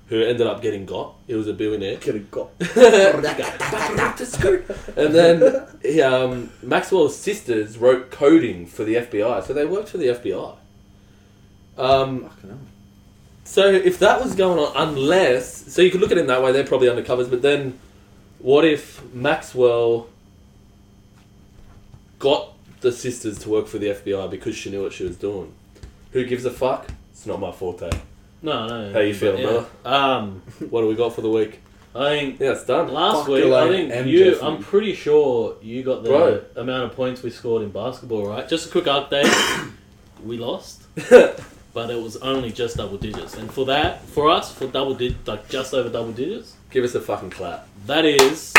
[0.07, 1.15] who ended up getting got.
[1.27, 1.97] He was a billionaire.
[1.97, 2.51] Get a got.
[4.95, 9.97] and then he, um, Maxwell's sisters wrote coding for the FBI, so they worked for
[9.97, 10.55] the FBI.
[11.77, 12.59] Um, Fucking hell.
[13.45, 16.43] So if that was going on, unless so you could look at it in that
[16.43, 17.29] way, they're probably undercovers.
[17.29, 17.79] But then,
[18.39, 20.07] what if Maxwell
[22.19, 25.53] got the sisters to work for the FBI because she knew what she was doing?
[26.11, 26.87] Who gives a fuck?
[27.11, 27.89] It's not my forte.
[28.41, 28.93] No, no.
[28.93, 30.15] How you feeling, but, yeah.
[30.15, 31.59] Um, What do we got for the week?
[31.95, 32.91] I think Yeah, it's done.
[32.91, 34.07] last Fuck week, I think M.
[34.07, 34.31] you.
[34.31, 34.47] Jeffrey.
[34.47, 36.41] I'm pretty sure you got the Bro.
[36.57, 38.47] amount of points we scored in basketball, right?
[38.47, 39.71] Just a quick update.
[40.23, 40.83] we lost,
[41.75, 43.35] but it was only just double digits.
[43.37, 46.95] And for that, for us, for double dig, like just over double digits, Give us
[46.95, 47.67] a fucking clap.
[47.85, 48.51] that is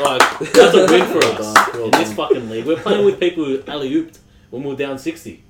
[0.00, 2.16] like that's a win for Well us done, well in this done.
[2.16, 2.66] fucking league.
[2.66, 4.18] We're playing with people who alley ooped
[4.50, 5.44] when we were down sixty.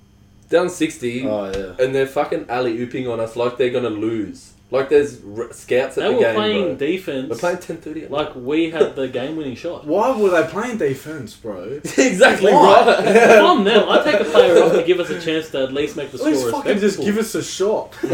[0.51, 1.83] Down sixty, Oh yeah.
[1.83, 4.51] and they're fucking alley ooping on us like they're gonna lose.
[4.73, 6.35] Like there's r- scouts at They the were game.
[6.35, 6.87] playing bro.
[6.87, 7.29] defense.
[7.31, 8.07] We're playing ten thirty.
[8.09, 9.87] like we had the game-winning shot.
[9.87, 11.62] Why were they playing defense, bro?
[11.85, 12.85] exactly Why?
[12.87, 13.07] right.
[13.07, 15.73] If I'm them, I take a player off to give us a chance to at
[15.73, 17.05] least make the At least score fucking just respectful.
[17.05, 17.97] give us a shot.
[18.03, 18.12] like,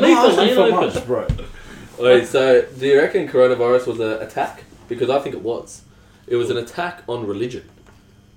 [0.00, 0.74] leave Not the lane for open.
[0.94, 1.26] much, bro.
[1.98, 4.64] Wait, so do you reckon coronavirus was an attack?
[4.88, 5.82] Because I think it was.
[6.26, 7.68] It was an attack on religion.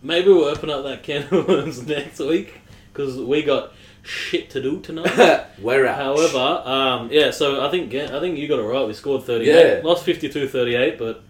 [0.02, 4.62] Maybe we'll open up that can of worms next week because we got shit to
[4.62, 5.46] do tonight.
[5.62, 5.98] We're out.
[5.98, 8.86] However, um, yeah, so I think yeah, I think you got it right.
[8.86, 9.48] We scored 38.
[9.48, 9.82] Yeah.
[9.84, 11.24] Lost 52-38, but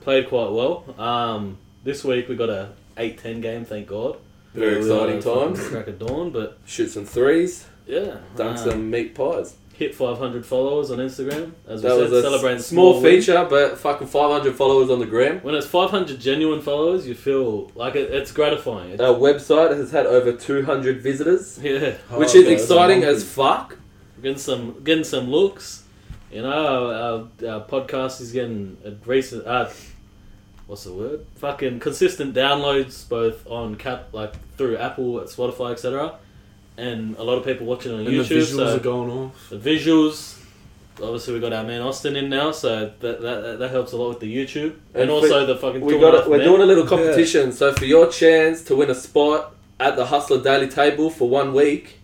[0.00, 0.84] played quite well.
[0.98, 4.16] Um, this week we got a 8-10 game, thank God.
[4.54, 5.68] very We exciting times.
[5.68, 8.18] Crack of dawn, but Shoot some threes, yeah.
[8.36, 9.56] dunk um, some meat pies.
[9.78, 11.52] Hit 500 followers on Instagram.
[11.68, 14.90] As we That said, was a celebrating s- small small feature, but fucking 500 followers
[14.90, 15.38] on the gram.
[15.38, 18.90] When it's 500 genuine followers, you feel like it, it's gratifying.
[18.90, 23.22] It's, Our website has had over 200 visitors, yeah, which Oh, is okay, exciting as
[23.22, 23.76] fuck.
[24.20, 25.84] getting some getting some looks.
[26.32, 26.94] You know, our,
[27.46, 29.46] our, our podcast is getting a recent.
[29.46, 29.70] Uh,
[30.66, 31.24] what's the word?
[31.36, 36.16] Fucking consistent downloads both on cap like through Apple, Spotify, etc.
[36.78, 38.38] And a lot of people watching on And the YouTube.
[38.38, 39.50] visuals so are going off.
[39.50, 40.36] the visuals.
[41.02, 44.08] Obviously, we got our man Austin in now, so that that, that helps a lot
[44.10, 45.80] with the YouTube, and, And also the fucking.
[45.80, 46.46] We got a, we're men.
[46.46, 47.52] doing a little competition.
[47.52, 51.52] So for your chance to win a spot at the Hustler Daily Table for one
[51.54, 51.98] week,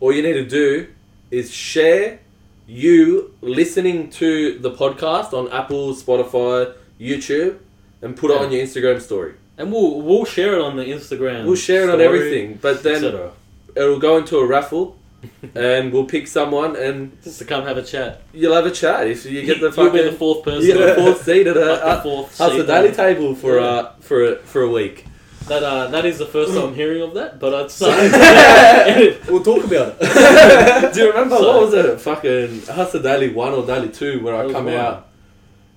[0.00, 0.88] all you need to do
[1.30, 2.20] is share
[2.66, 7.58] you listening to the podcast on Apple, Spotify, YouTube,
[8.00, 9.34] and put it on your Instagram story.
[9.58, 11.44] and we'll we'll share it on the Instagram.
[11.44, 13.32] We'll share it on everything, but then etc.
[13.76, 14.96] it'll go into a raffle,
[15.54, 18.22] and we'll pick someone, and Just to come have a chat.
[18.32, 20.68] you'll have a chat if you get the You'll fucking be the fourth person.
[20.68, 22.66] you get the fourth seat at a Like the uh, fourth Hustler seat.
[22.66, 23.64] Daily Table for Yeah.
[23.66, 25.06] uh for a, for a week.
[25.48, 29.42] That uh, that is the first time I'm hearing of that, but I'd say We'll
[29.42, 30.94] talk about it.
[30.94, 32.00] Do you remember So- what was it?
[32.00, 34.74] Fucking Hustler Daily One or Daily Two, where It I was come one.
[34.74, 35.08] out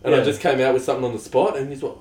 [0.03, 0.23] and I Yeah.
[0.23, 1.97] just came out with something on the spot, and he's what?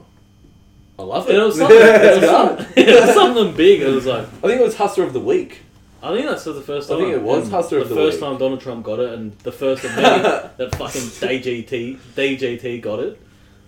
[0.99, 1.35] I love it.
[1.37, 3.81] it was something, it was Let's something, it was something big.
[3.83, 5.61] It was like I think it was Hustler of the Week.
[6.05, 7.03] I think that's the first I time.
[7.05, 8.29] think it was And Hustler the of the first Week.
[8.29, 10.23] time Donald Trump got it, and the first of many
[10.59, 13.21] that fucking DGT DGT got it.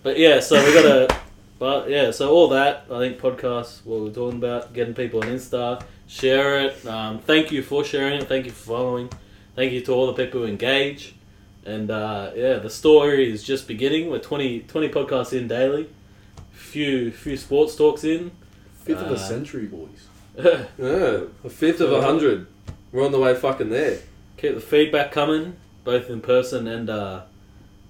[0.03, 1.19] But yeah, so we got a.
[1.59, 5.29] But yeah, so all that I think podcast what we're talking about, getting people on
[5.29, 6.85] Insta, share it.
[6.85, 8.27] Um, thank you for sharing it.
[8.27, 9.09] Thank you for following.
[9.55, 11.15] Thank you to all the people who engage.
[11.65, 14.09] And uh, yeah, the story is just beginning.
[14.11, 15.89] We're 20, 20 podcasts in daily.
[16.51, 18.31] Few few sports talks in.
[18.83, 20.06] Fifth of Uh, a century, boys.
[20.77, 22.47] Yeah, a fifth of a hundred.
[22.91, 23.99] We're on the way fucking there.
[24.37, 27.21] keep the feedback coming, both in person and uh,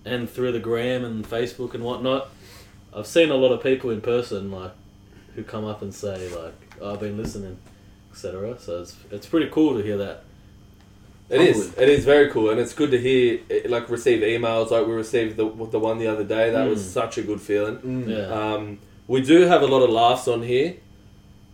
[0.06, 2.30] and through the gram and Facebook and whatnot.
[2.94, 4.72] I've seen a lot of people in person like
[5.36, 7.58] who come up and say like oh, I've been listening,
[8.12, 8.58] etc.
[8.60, 10.24] So it's it's pretty cool to hear that.
[11.30, 11.66] It is.
[11.68, 11.84] Humbling.
[11.84, 13.40] It is very cool, and it's good to hear.
[13.50, 16.52] eh, Like receive emails, like we received the the one the other day.
[16.52, 16.94] That was Mm.
[16.94, 17.78] such a good feeling.
[17.80, 18.08] Mm.
[18.08, 20.76] Yeah, Um, we do have a lot of laughs on here,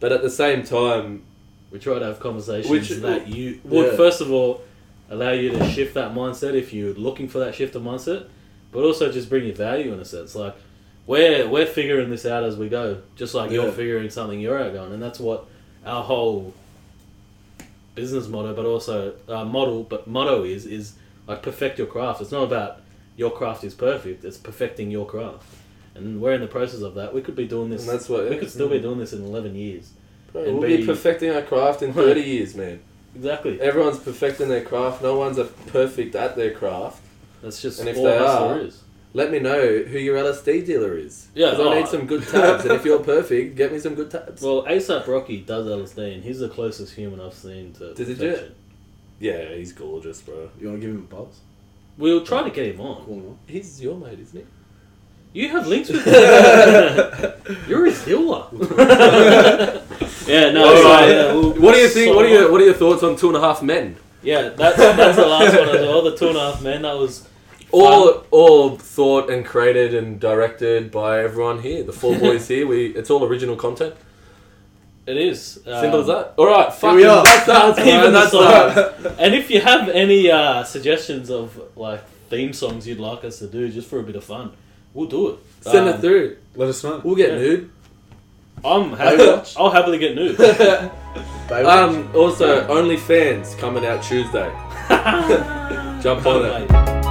[0.03, 1.21] but at the same time,
[1.71, 3.95] we try to have conversations Which- that you would Yeah.
[3.95, 4.59] first of all
[5.09, 8.25] allow you to shift that mindset if you're looking for that shift of mindset,
[8.73, 10.35] but also just bring you value in a sense.
[10.35, 10.55] Like
[11.07, 14.73] we're we're figuring this out as we go, just like you're figuring something you're out
[14.73, 15.45] going, and that's what
[15.85, 16.53] our whole
[17.95, 20.95] business motto, but also uh, model, but motto is is
[21.29, 22.19] like perfect your craft.
[22.19, 22.81] It's not about
[23.15, 25.45] your craft is perfect; it's perfecting your craft,
[25.95, 27.13] and we're in the process of that.
[27.13, 27.81] We could be doing this.
[27.87, 29.91] and that's what we could still be doing this in eleven years.
[30.31, 32.79] Bro, and we'll be be- perfecting our craft in thirty years, man.
[33.15, 33.61] Exactly.
[33.61, 35.03] Everyone's perfecting their craft.
[35.03, 37.01] No one's a perfect at their craft.
[37.43, 38.81] That's just And if all they hustler are, is.
[39.15, 41.27] Let me know who your LSD dealer is.
[41.35, 41.73] Yeah, 'Cause I oh.
[41.75, 44.41] need some good tabs, and if you're perfect, get me some good tabs.
[44.41, 47.93] Well, ASAP Rocky does LSD, and he's the closest human I've seen to.
[47.93, 48.31] Does he do it?
[48.31, 48.55] perfection.
[49.19, 50.49] yeah, he's gorgeous, bro.
[50.59, 51.41] You want to give him a buzz?
[51.99, 53.05] We'll try to get him on.
[53.05, 53.37] Call.
[53.45, 54.45] He's your mate, isn't he?
[55.33, 57.57] You have links with him.
[57.67, 58.45] You're his dealer.
[60.27, 60.65] yeah, no.
[60.67, 62.09] All so, yeah, we'll- What do you think?
[62.11, 63.95] so- What are your What are your thoughts on Two and a Half Men?
[64.21, 66.01] Yeah, that's that's the last one as well.
[66.03, 66.83] The two and a half men.
[66.83, 67.27] That was
[67.71, 71.83] All, all thought and created and directed by everyone here.
[71.83, 72.67] The four boys here.
[72.67, 73.95] We it's all original content.
[75.07, 76.33] it is Simple Um, as that.
[76.37, 77.23] All right, fucking, we are.
[77.23, 77.79] that's that.
[77.79, 79.15] Even man, the that's song.
[79.19, 83.47] And if you have any uh, suggestions of like theme songs you'd like us to
[83.47, 84.51] do, just for a bit of fun,
[84.93, 85.39] we'll do it.
[85.61, 86.37] Send Um, it through.
[86.55, 87.01] Let us know.
[87.03, 87.37] We'll get yeah.
[87.39, 87.69] nude.
[88.65, 89.17] I'm happy.
[89.17, 89.55] Baywatch?
[89.57, 90.37] I'll happily get nude.
[90.37, 91.65] Baywatch.
[91.65, 94.49] Um, also, OnlyFans coming out Tuesday.
[96.01, 96.69] Jump on it.
[96.71, 97.02] Mate.